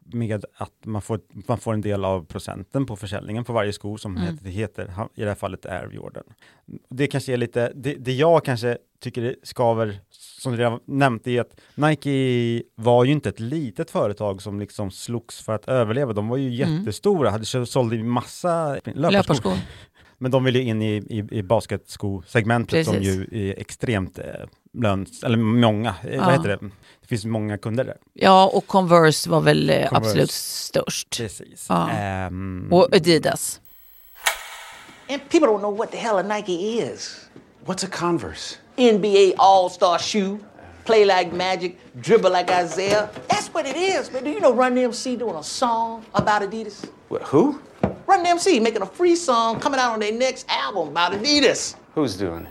med 0.06 0.46
att 0.58 0.72
man 0.86 1.02
får, 1.02 1.20
man 1.48 1.58
får 1.58 1.74
en 1.74 1.82
del 1.82 2.06
av 2.06 2.26
procenten 2.26 2.86
på 2.86 2.96
försäljningen 2.96 3.44
på 3.44 3.54
varje 3.54 3.74
sko 3.74 3.98
som 3.98 4.18
heter, 4.18 4.44
det 4.44 4.50
heter 4.50 4.92
i 5.16 5.22
det 5.22 5.28
här 5.28 5.36
fallet 5.36 5.66
Air 5.66 5.90
Jordan. 5.94 6.24
Det 6.90 7.08
kanske 7.08 7.34
är 7.34 7.38
lite, 7.38 7.72
det, 7.76 7.94
det 7.94 8.14
jag 8.14 8.46
kanske 8.46 8.78
tycker 9.00 9.36
skaver, 9.44 10.00
som 10.42 10.52
du 10.52 10.58
redan 10.58 10.80
nämnt, 10.86 11.28
är 11.28 11.42
att 11.42 11.62
Nike 11.76 12.64
var 12.76 13.04
ju 13.06 13.12
inte 13.12 13.30
ett 13.30 13.40
litet 13.40 13.92
företag 13.92 14.42
som 14.42 14.60
liksom 14.60 14.92
slogs 14.92 15.42
för 15.44 15.54
att 15.54 15.68
överleva. 15.68 16.14
De 16.14 16.28
var 16.28 16.38
ju 16.38 16.50
jättestora, 16.56 17.30
hade 17.30 17.46
kö- 17.46 17.66
sålde 17.66 18.04
massa 18.04 18.74
löparskor. 18.74 19.12
Löparskor. 19.12 19.54
Men 20.26 20.32
de 20.32 20.44
vill 20.44 20.56
ju 20.56 20.62
in 20.62 20.82
i, 20.82 20.96
i, 20.96 21.24
i 21.32 21.44
basketskosegmentet 21.44 22.86
som 22.86 23.02
ju 23.02 23.28
är 23.32 23.60
extremt 23.60 24.20
eh, 24.20 24.26
löns, 24.74 25.24
eller 25.24 25.38
många, 25.38 25.96
eh, 26.04 26.16
Ja. 26.16 26.26
vad 26.26 26.34
heter 26.34 26.48
det? 26.50 26.58
Det 27.02 27.08
finns 27.08 27.26
många 27.26 27.58
kunder 27.58 27.84
där. 27.84 27.98
Ja, 28.14 28.50
och 28.54 28.68
Converse 28.68 29.30
var 29.30 29.42
väl 29.42 29.70
eh, 29.70 29.76
Converse. 29.76 29.96
absolut 29.96 30.32
störst. 30.32 31.18
Precis. 31.18 31.66
Ja. 31.70 31.90
Ehm, 31.90 32.68
Och 32.72 32.96
Adidas. 32.96 33.62
And 35.10 35.22
people 35.30 35.48
don't 35.48 35.60
know 35.60 35.78
what 35.78 35.92
the 35.92 35.98
hell 35.98 36.16
a 36.18 36.24
Nike 36.38 36.54
is. 36.94 37.16
What's 37.66 37.86
a 37.86 37.90
Converse? 37.92 38.56
NBA 38.78 39.34
All 39.38 39.70
Star 39.70 40.00
shoe, 40.00 40.38
play 40.86 41.06
like 41.06 41.32
Magic, 41.36 41.78
dribble 41.94 42.30
like 42.30 42.64
Isaiah. 42.66 43.08
That's 43.28 43.54
what 43.54 43.68
it 43.68 43.76
is, 43.78 44.12
man. 44.14 44.24
Do 44.24 44.30
you 44.30 44.40
know 44.40 44.54
Run 44.54 44.76
DMC 44.76 45.20
doing 45.20 45.36
a 45.36 45.44
song 45.44 46.04
about 46.14 46.42
Adidas? 46.42 46.86
What, 47.10 47.22
who? 47.22 47.60
Run 48.08 48.26
DMC 48.26 48.60
making 48.62 48.82
a 48.82 48.90
free 48.94 49.16
song 49.16 49.60
coming 49.60 49.80
out 49.80 49.94
on 49.94 50.00
their 50.00 50.14
next 50.20 50.48
album 50.66 50.98
about 50.98 51.20
Adidas. 51.20 51.78
Who's 51.96 52.20
doing 52.20 52.42
it? 52.42 52.48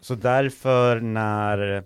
Så 0.00 0.14
därför 0.14 1.00
när, 1.00 1.84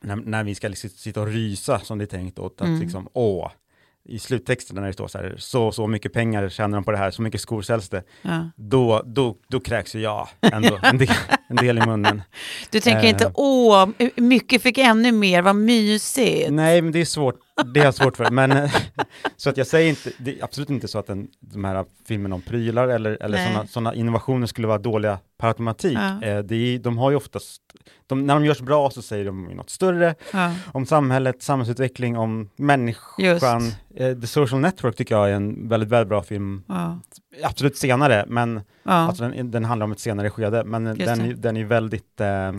när, 0.00 0.16
när 0.16 0.44
vi 0.44 0.54
ska 0.54 0.68
liksom 0.68 0.90
sitta 0.90 1.20
och 1.20 1.26
rysa 1.26 1.78
som 1.78 1.98
det 1.98 2.04
är 2.04 2.06
tänkt 2.06 2.38
åt 2.38 2.60
att 2.60 2.66
Mm. 2.68 2.80
liksom, 2.80 3.08
åh, 3.12 3.50
i 4.04 4.18
sluttexten 4.18 4.76
när 4.76 4.86
det 4.86 4.92
står 4.92 5.08
så 5.08 5.18
här, 5.18 5.34
så 5.38 5.72
så 5.72 5.86
mycket 5.86 6.12
pengar 6.12 6.48
tjänar 6.48 6.76
de 6.76 6.84
på 6.84 6.90
det 6.92 6.98
här, 6.98 7.10
så 7.10 7.22
mycket 7.22 7.40
skor 7.40 7.62
säljs 7.62 7.88
det, 7.88 8.02
Ja. 8.22 8.50
då, 8.56 9.02
då, 9.06 9.36
då 9.48 9.60
kräks 9.60 9.94
ju 9.94 10.00
jag 10.00 10.28
ändå 10.40 10.78
en 10.82 10.98
del, 10.98 11.08
en 11.52 11.66
del 11.66 11.78
i 11.78 11.86
munnen. 11.86 12.22
Du 12.70 12.80
tänker 12.80 13.02
Eh. 13.04 13.08
inte, 13.10 13.30
åh, 13.34 13.88
mycket 14.16 14.62
fick 14.62 14.78
ännu 14.78 15.12
mer, 15.12 15.42
vad 15.42 15.56
mysigt. 15.56 16.50
Nej, 16.50 16.82
men 16.82 16.92
det 16.92 17.00
är 17.00 17.04
svårt, 17.04 17.34
det 17.74 17.80
har 17.80 17.84
jag 17.84 17.94
svårt 17.94 18.16
för, 18.16 18.30
men 18.30 18.52
eh, 18.52 18.70
så 19.36 19.50
att 19.50 19.56
jag 19.56 19.66
säger 19.66 19.88
inte, 19.90 20.10
det 20.18 20.38
är 20.40 20.44
absolut 20.44 20.70
inte 20.70 20.88
så 20.88 20.98
att 20.98 21.06
den, 21.06 21.28
de 21.40 21.64
här 21.64 21.84
filmerna 22.08 22.34
om 22.34 22.42
prylar 22.42 22.88
eller, 22.88 23.18
eller 23.22 23.66
sådana 23.66 23.94
innovationer 23.94 24.46
skulle 24.46 24.66
vara 24.68 24.78
dåliga 24.78 25.18
per 25.38 25.48
automatik. 25.48 25.98
Ja. 25.98 26.22
Eh, 26.28 26.38
det 26.38 26.54
är, 26.56 26.78
de 26.78 26.98
har 26.98 27.10
ju 27.10 27.16
oftast, 27.16 27.62
de, 28.06 28.26
när 28.26 28.34
de 28.34 28.44
görs 28.44 28.60
bra 28.60 28.90
så 28.90 29.02
säger 29.02 29.24
de 29.24 29.44
något 29.44 29.70
större, 29.70 30.14
Ja. 30.32 30.52
om 30.72 30.86
samhället, 30.86 31.42
samhällsutveckling, 31.42 32.16
om 32.18 32.50
människan. 32.56 33.72
Eh, 33.96 34.14
The 34.20 34.26
Social 34.26 34.60
Network 34.60 34.96
tycker 34.96 35.14
jag 35.14 35.30
är 35.30 35.34
en 35.34 35.68
väldigt, 35.68 35.88
väldigt 35.88 36.08
bra 36.08 36.22
film. 36.22 36.62
Ja. 36.68 37.00
Absolut 37.42 37.76
senare, 37.76 38.24
men 38.28 38.60
Ja. 38.82 38.92
alltså 38.92 39.28
den, 39.28 39.50
den 39.50 39.64
handlar 39.64 39.84
om 39.84 39.92
ett 39.92 40.00
senare 40.00 40.30
skede, 40.30 40.64
men 40.64 40.84
den, 40.84 40.98
det. 40.98 41.34
den 41.34 41.56
är 41.56 41.64
väldigt, 41.64 42.20
eh, 42.20 42.52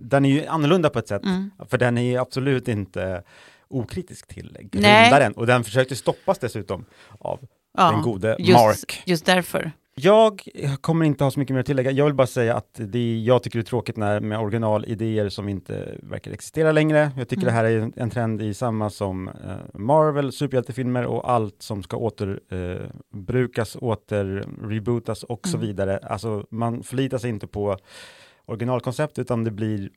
den 0.00 0.24
är 0.24 0.30
ju 0.30 0.46
annorlunda 0.46 0.90
på 0.90 0.98
ett 0.98 1.08
sätt, 1.08 1.24
Mm. 1.24 1.50
för 1.68 1.78
den 1.78 1.98
är 1.98 2.02
ju 2.02 2.16
absolut 2.16 2.68
inte 2.68 3.22
okritisk 3.68 4.26
till 4.26 4.56
Nej. 4.72 5.02
grundaren, 5.04 5.32
och 5.32 5.46
den 5.46 5.64
försökte 5.64 5.96
stoppas 5.96 6.38
dessutom 6.38 6.84
av 7.18 7.40
Ja, 7.78 7.90
den 7.90 8.02
gode 8.02 8.36
just, 8.38 8.52
Mark. 8.52 9.02
Just 9.06 9.26
därför. 9.26 9.72
Jag 10.02 10.42
kommer 10.80 11.04
inte 11.04 11.24
ha 11.24 11.30
så 11.30 11.38
mycket 11.40 11.54
mer 11.54 11.60
att 11.60 11.66
tillägga. 11.66 11.90
Jag 11.90 12.04
vill 12.04 12.14
bara 12.14 12.26
säga 12.26 12.56
att 12.56 12.74
det, 12.74 13.18
jag 13.18 13.42
tycker 13.42 13.58
det 13.58 13.62
är 13.62 13.66
tråkigt 13.66 13.96
när, 13.96 14.20
med 14.20 14.38
originalidéer 14.40 15.28
som 15.28 15.48
inte 15.48 15.98
verkar 16.02 16.30
existera 16.30 16.72
längre. 16.72 17.10
Jag 17.16 17.28
tycker 17.28 17.44
det 17.46 17.52
här 17.52 17.64
är 17.64 17.78
en, 17.78 17.92
en 17.96 18.10
trend 18.10 18.42
i 18.42 18.54
samma 18.54 18.90
som 18.90 19.28
eh, 19.28 19.34
Marvel, 19.74 20.32
superhjältefilmer 20.32 21.06
och 21.06 21.30
allt 21.30 21.62
som 21.62 21.82
ska 21.82 21.96
återbrukas, 21.96 22.50
eh, 22.52 23.18
brukas, 23.18 23.76
åter 23.76 24.44
rebootas 24.68 25.22
och 25.22 25.48
så 25.48 25.58
vidare. 25.58 25.98
Alltså 25.98 26.46
man 26.50 26.82
förlitar 26.82 27.18
sig 27.18 27.30
inte 27.30 27.46
på 27.46 27.76
originalkoncept 28.46 29.18
utan 29.18 29.44
det 29.44 29.50
blir 29.50 29.90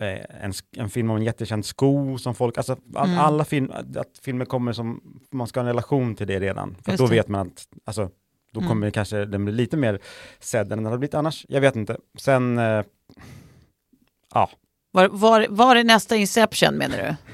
eh, 0.00 0.44
en, 0.44 0.52
en 0.76 0.90
film 0.90 1.10
om 1.10 1.16
en 1.16 1.22
jättekänd 1.22 1.64
sko 1.64 2.18
som 2.18 2.34
folk, 2.34 2.56
alltså 2.58 2.72
att 2.72 3.06
Mm. 3.06 3.18
alla 3.18 3.44
film, 3.44 3.70
att 3.96 4.18
filmer 4.22 4.44
kommer 4.44 4.72
som, 4.72 5.00
man 5.32 5.46
ska 5.46 5.60
ha 5.60 5.62
en 5.62 5.68
relation 5.68 6.14
till 6.14 6.26
det 6.26 6.40
redan. 6.40 6.76
För 6.84 6.96
då 6.96 7.06
vet 7.06 7.28
man 7.28 7.46
att, 7.46 7.66
alltså 7.84 8.10
då 8.52 8.60
Mm. 8.60 8.68
kommer 8.68 8.90
kanske 8.90 9.24
den 9.24 9.44
bli 9.44 9.54
lite 9.54 9.76
mer 9.76 9.98
sedd 10.40 10.72
än 10.72 10.78
den 10.78 10.84
hade 10.86 10.98
blivit 10.98 11.14
annars. 11.14 11.46
Jag 11.48 11.60
vet 11.60 11.76
inte. 11.76 11.96
Sen, 12.18 12.58
eh, 12.58 12.82
ja, 14.34 14.50
Var, 14.90 15.08
var, 15.08 15.46
var 15.50 15.76
är 15.76 15.84
nästa 15.84 16.16
Inception 16.16 16.74
menar 16.74 16.96
du? 16.96 17.14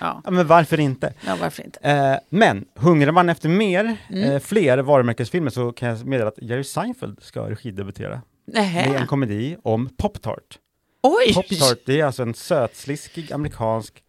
Ja, 0.00 0.20
Ja, 0.24 0.30
men 0.30 0.46
varför 0.46 0.80
inte? 0.80 1.14
ja 1.26 1.36
varför 1.40 1.62
inte? 1.64 1.78
Eh, 1.80 2.16
men 2.28 2.64
hungrar 2.74 3.12
man 3.12 3.28
efter 3.28 3.48
mer, 3.48 3.96
Mm. 4.10 4.30
eh, 4.32 4.38
fler 4.40 4.78
varumärkesfilmer 4.78 5.50
så 5.50 5.72
kan 5.72 5.88
jag 5.88 6.06
meddela 6.06 6.28
att 6.28 6.38
Jerry 6.42 6.64
Seinfeld 6.64 7.22
ska 7.22 7.50
regidebutera 7.50 8.10
med 8.46 8.54
Nähä. 8.54 8.98
en 8.98 9.06
komedi 9.06 9.56
om 9.62 9.88
Pop-Tart. 9.96 10.58
Oj! 11.02 11.34
Pop-Tart, 11.34 11.78
det 11.86 12.00
är 12.00 12.04
alltså 12.04 12.22
en 12.22 12.34
sötsliskig 12.34 13.32
amerikansk 13.32 14.02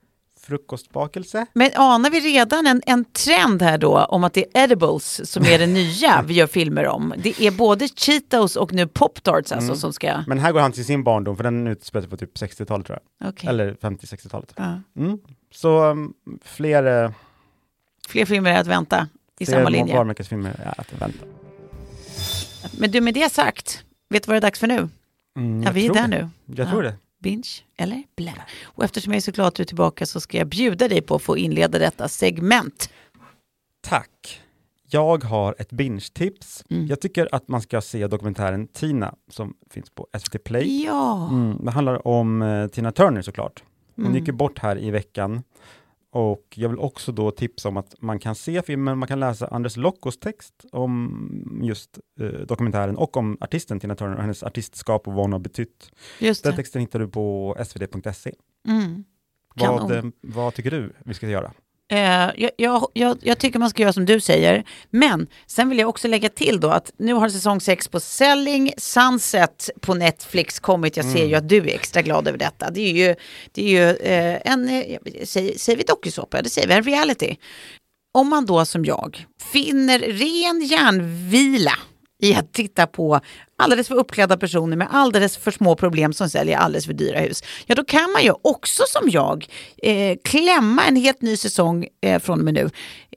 frukostbakelse. 0.43 1.45
Men 1.53 1.71
anar 1.75 2.09
vi 2.09 2.19
redan 2.19 2.67
en, 2.67 2.81
en 2.85 3.05
trend 3.05 3.61
här 3.61 3.77
då 3.77 3.97
om 4.03 4.23
att 4.23 4.33
det 4.33 4.45
är 4.57 4.63
edibles 4.63 5.31
som 5.31 5.45
är 5.45 5.59
det 5.59 5.67
nya 5.67 6.21
vi 6.27 6.33
gör 6.33 6.47
filmer 6.47 6.87
om? 6.87 7.13
Det 7.17 7.41
är 7.41 7.51
både 7.51 7.87
Cheetos 7.87 8.55
och 8.55 8.73
nu 8.73 8.85
Pop-Tarts 8.87 9.35
alltså 9.35 9.57
Mm. 9.57 9.75
som 9.75 9.93
ska... 9.93 10.23
Men 10.27 10.39
här 10.39 10.51
går 10.51 10.59
han 10.59 10.71
till 10.71 10.85
sin 10.85 11.03
barndom, 11.03 11.37
för 11.37 11.43
den 11.43 11.67
utspelar 11.67 12.01
sig 12.01 12.09
på 12.09 12.17
typ 12.17 12.37
60-talet 12.37 12.87
tror 12.87 12.99
jag. 13.19 13.29
Okej. 13.29 13.49
Eller 13.49 13.73
50-60-talet. 13.73 14.53
Ja. 14.55 14.81
Mm. 14.97 15.19
Så 15.51 15.83
um, 15.91 16.13
fler, 16.45 17.03
eh, 17.03 17.11
Fler 18.07 18.25
filmer 18.25 18.51
är 18.51 18.59
att 18.59 18.67
vänta 18.67 19.07
i 19.39 19.45
samma 19.45 19.69
linje. 19.69 19.95
varumärkesfilmer 19.95 20.49
är 20.65 20.79
att 20.81 20.93
vänta. 21.01 21.25
Men 22.77 22.91
du, 22.91 23.01
med 23.01 23.13
det 23.13 23.31
sagt, 23.33 23.83
vet 24.09 24.23
du 24.23 24.27
vad 24.27 24.35
det 24.35 24.39
är 24.39 24.41
dags 24.41 24.59
för 24.59 24.67
nu? 24.67 24.89
Mm, 25.37 25.63
Ja, 25.63 25.71
vi 25.71 25.85
är 25.85 25.89
tror 25.93 25.95
där 25.95 26.07
det. 26.07 26.29
nu. 26.45 26.55
Jag 26.55 26.69
tror 26.69 26.83
det. 26.83 26.93
Binge 27.23 27.49
eller 27.77 28.03
blä. 28.17 28.33
Och 28.63 28.83
eftersom 28.83 29.13
jag 29.13 29.17
är 29.17 29.21
så 29.21 29.31
glad 29.31 29.47
att 29.47 29.55
du 29.55 29.63
är 29.63 29.67
tillbaka 29.67 30.05
så 30.05 30.19
ska 30.19 30.37
jag 30.37 30.47
bjuda 30.47 30.87
dig 30.87 31.01
på 31.01 31.15
att 31.15 31.21
få 31.21 31.37
inleda 31.37 31.79
detta 31.79 32.07
segment. 32.07 32.89
Tack. 33.81 34.39
Jag 34.89 35.23
har 35.23 35.55
ett 35.59 35.71
binge-tips. 35.71 36.63
Mm. 36.69 36.87
Jag 36.87 37.01
tycker 37.01 37.29
att 37.31 37.47
man 37.47 37.61
ska 37.61 37.81
se 37.81 38.07
dokumentären 38.07 38.67
Tina 38.67 39.15
som 39.31 39.53
finns 39.69 39.89
på 39.89 40.07
SVT 40.19 40.43
Play. 40.43 40.83
Ja, 40.85 41.27
Mm, 41.31 41.65
det 41.65 41.71
handlar 41.71 42.07
om 42.07 42.41
eh, 42.41 42.67
Tina 42.67 42.91
Turner 42.91 43.21
såklart. 43.21 43.63
Hon 43.95 44.05
Mm. 44.05 44.17
gick 44.17 44.27
ju 44.27 44.33
bort 44.33 44.59
här 44.59 44.77
i 44.77 44.91
veckan. 44.91 45.43
Och 46.15 46.53
jag 46.55 46.69
vill 46.69 46.79
också 46.79 47.11
då 47.11 47.31
tipsa 47.31 47.69
om 47.69 47.77
att 47.77 47.95
man 47.99 48.19
kan 48.19 48.35
se 48.35 48.61
filmen, 48.61 48.97
man 48.97 49.07
kan 49.07 49.19
läsa 49.19 49.47
Anders 49.47 49.77
Lockos 49.77 50.19
text 50.19 50.65
om 50.71 51.59
just 51.63 51.99
eh, 52.19 52.27
dokumentären 52.27 52.97
och 52.97 53.17
om 53.17 53.37
artisten 53.41 53.79
Tina 53.79 53.95
Turner 53.95 54.15
och 54.15 54.21
hennes 54.21 54.43
artistskap 54.43 55.07
och 55.07 55.13
vad 55.13 55.23
hon 55.23 55.31
har 55.31 55.39
betytt. 55.39 55.91
just 56.19 56.43
Den 56.43 56.51
det. 56.51 56.55
texten 56.55 56.81
hittar 56.81 56.99
du 56.99 57.07
på 57.07 57.55
svd.se. 57.65 58.33
Mm. 58.67 59.03
Vad, 59.55 59.91
eh, 59.91 60.03
vad 60.21 60.53
tycker 60.53 60.71
du 60.71 60.93
vi 61.05 61.13
ska 61.13 61.27
göra? 61.27 61.53
Eh, 61.91 62.29
jag, 62.35 62.51
jag, 62.57 62.87
jag, 62.93 63.17
jag 63.21 63.37
tycker 63.37 63.59
man 63.59 63.69
ska 63.69 63.81
göra 63.81 63.93
som 63.93 64.05
du 64.05 64.19
säger. 64.19 64.63
Men 64.89 65.27
sen 65.47 65.69
vill 65.69 65.79
jag 65.79 65.89
också 65.89 66.07
lägga 66.07 66.29
till 66.29 66.59
då 66.59 66.69
att 66.69 66.91
nu 66.97 67.13
har 67.13 67.29
säsong 67.29 67.61
6 67.61 67.87
på 67.87 67.99
Selling 67.99 68.73
Sunset 68.77 69.69
på 69.81 69.93
Netflix 69.93 70.59
kommit. 70.59 70.97
Jag 70.97 71.05
ser 71.05 71.25
ju 71.25 71.35
att 71.35 71.49
du 71.49 71.57
är 71.57 71.73
extra 71.73 72.01
glad 72.01 72.27
över 72.27 72.37
detta. 72.37 72.69
Det 72.69 72.81
är 72.81 72.93
ju, 72.93 73.15
det 73.51 73.63
är 73.63 73.69
ju 73.69 73.95
eh, 73.95 74.41
en, 74.45 74.69
eh, 74.69 74.97
säger, 75.23 75.57
säger 75.57 75.77
vi 75.77 75.83
dokusåpa? 75.83 76.41
Det 76.41 76.49
säger 76.49 76.67
vi, 76.67 76.73
en 76.73 76.83
reality. 76.83 77.35
Om 78.13 78.29
man 78.29 78.45
då 78.45 78.65
som 78.65 78.85
jag 78.85 79.25
finner 79.51 79.99
ren 79.99 80.61
hjärnvila 80.61 81.73
i 82.23 82.35
att 82.35 82.53
titta 82.53 82.87
på 82.87 83.19
alldeles 83.55 83.87
för 83.87 83.95
uppklädda 83.95 84.37
personer 84.37 84.77
med 84.77 84.87
alldeles 84.91 85.37
för 85.37 85.51
små 85.51 85.75
problem 85.75 86.13
som 86.13 86.29
säljer 86.29 86.57
alldeles 86.57 86.85
för 86.85 86.93
dyra 86.93 87.19
hus. 87.19 87.43
Ja, 87.65 87.75
då 87.75 87.83
kan 87.83 88.11
man 88.11 88.23
ju 88.23 88.33
också 88.41 88.83
som 88.87 89.09
jag 89.09 89.47
eh, 89.77 90.17
klämma 90.23 90.85
en 90.85 90.95
helt 90.95 91.21
ny 91.21 91.37
säsong 91.37 91.87
eh, 92.01 92.19
från 92.19 92.39
och 92.39 92.45
med 92.45 92.53
nu 92.53 92.69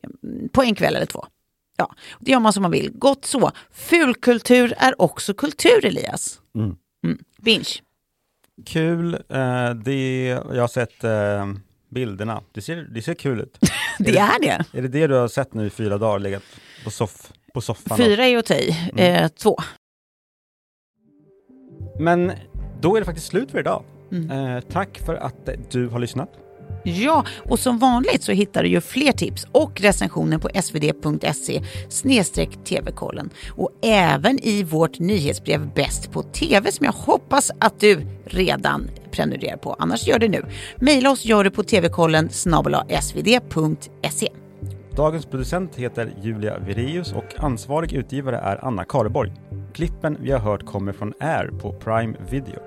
eh, 0.03 0.11
på 0.53 0.63
en 0.63 0.75
kväll 0.75 0.97
eller 0.97 1.07
två. 1.07 1.27
Ja, 1.77 1.95
det 2.21 2.31
gör 2.31 2.41
man 2.41 2.53
som 2.53 2.63
man 2.63 2.71
vill. 2.71 2.91
Gott 2.95 3.25
så. 3.25 3.51
Fulkultur 3.73 4.75
är 4.77 5.03
också 5.03 5.35
kultur, 5.35 5.85
Elias. 5.85 6.41
Mm. 6.55 6.77
Mm. 7.05 7.19
Binge. 7.39 7.71
Kul, 8.67 9.15
eh, 9.15 9.71
det, 9.71 10.27
jag 10.29 10.61
har 10.61 10.69
sett 10.69 11.05
eh, 11.05 11.47
bilderna. 11.91 12.43
Det 12.53 12.61
ser, 12.61 12.77
det 12.77 13.03
ser 13.03 13.15
kul 13.15 13.41
ut. 13.41 13.59
Det 13.99 14.19
är 14.19 14.41
det. 14.41 14.79
Är 14.79 14.83
det 14.83 14.89
det 14.89 15.07
du 15.07 15.15
har 15.15 15.29
sett 15.29 15.55
nu 15.55 15.67
i 15.67 15.71
fyra 15.71 15.99
dagar, 15.99 16.19
legat 16.19 16.43
på, 16.85 16.91
soff, 16.91 17.33
på 17.57 17.61
soffan? 17.61 17.97
Fyra 17.97 18.27
är 18.27 18.37
att 18.39 18.47
i. 18.51 18.77
Eh, 18.97 19.29
två. 19.29 19.57
Men 21.99 22.33
då 22.81 22.97
är 22.97 23.01
det 23.01 23.05
faktiskt 23.05 23.27
slut 23.27 23.51
för 23.51 23.59
idag. 23.59 23.85
Mm. 24.13 24.57
Eh, 24.57 24.61
tack 24.61 24.99
för 24.99 25.15
att 25.15 25.49
du 25.71 25.89
har 25.89 25.99
lyssnat. 25.99 26.31
Ja, 26.85 27.25
och 27.51 27.59
som 27.59 27.79
vanligt 27.79 28.23
så 28.23 28.33
hittar 28.33 28.63
du 28.63 28.69
ju 28.69 28.81
fler 28.81 29.13
tips 29.13 29.47
och 29.53 29.81
recensioner 29.81 30.39
på 30.39 30.49
svd.se 30.63 31.63
tv-kollen. 32.65 33.31
Och 33.51 33.71
även 33.83 34.39
i 34.43 34.63
vårt 34.63 34.99
nyhetsbrev 34.99 35.75
Bäst 35.75 36.13
på 36.13 36.23
TV 36.23 36.73
som 36.73 36.87
jag 36.87 36.93
hoppas 36.93 37.51
att 37.61 37.81
du 37.81 38.07
redan 38.25 38.91
prenumererar 39.11 39.57
på. 39.57 39.77
Annars 39.79 40.07
gör 40.07 40.19
det 40.19 40.29
nu. 40.29 40.45
Maila 40.77 41.11
oss 41.11 41.25
gör 41.25 41.45
det 41.45 41.51
på 41.51 41.63
tvkollen 41.63 42.31
svd.se. 42.31 44.29
Dagens 44.97 45.27
producent 45.27 45.77
heter 45.77 46.13
Julia 46.23 46.59
Vireus 46.59 47.13
och 47.13 47.45
ansvarig 47.45 47.93
utgivare 47.93 48.37
är 48.37 48.65
Anna 48.65 48.85
Kareborg. 48.85 49.33
Klippen 49.75 50.17
vi 50.21 50.33
har 50.33 50.39
hört 50.39 50.67
kommer 50.67 50.93
från 50.93 51.13
Air 51.21 51.51
på 51.61 51.73
Prime 51.73 52.17
Video. 52.31 52.61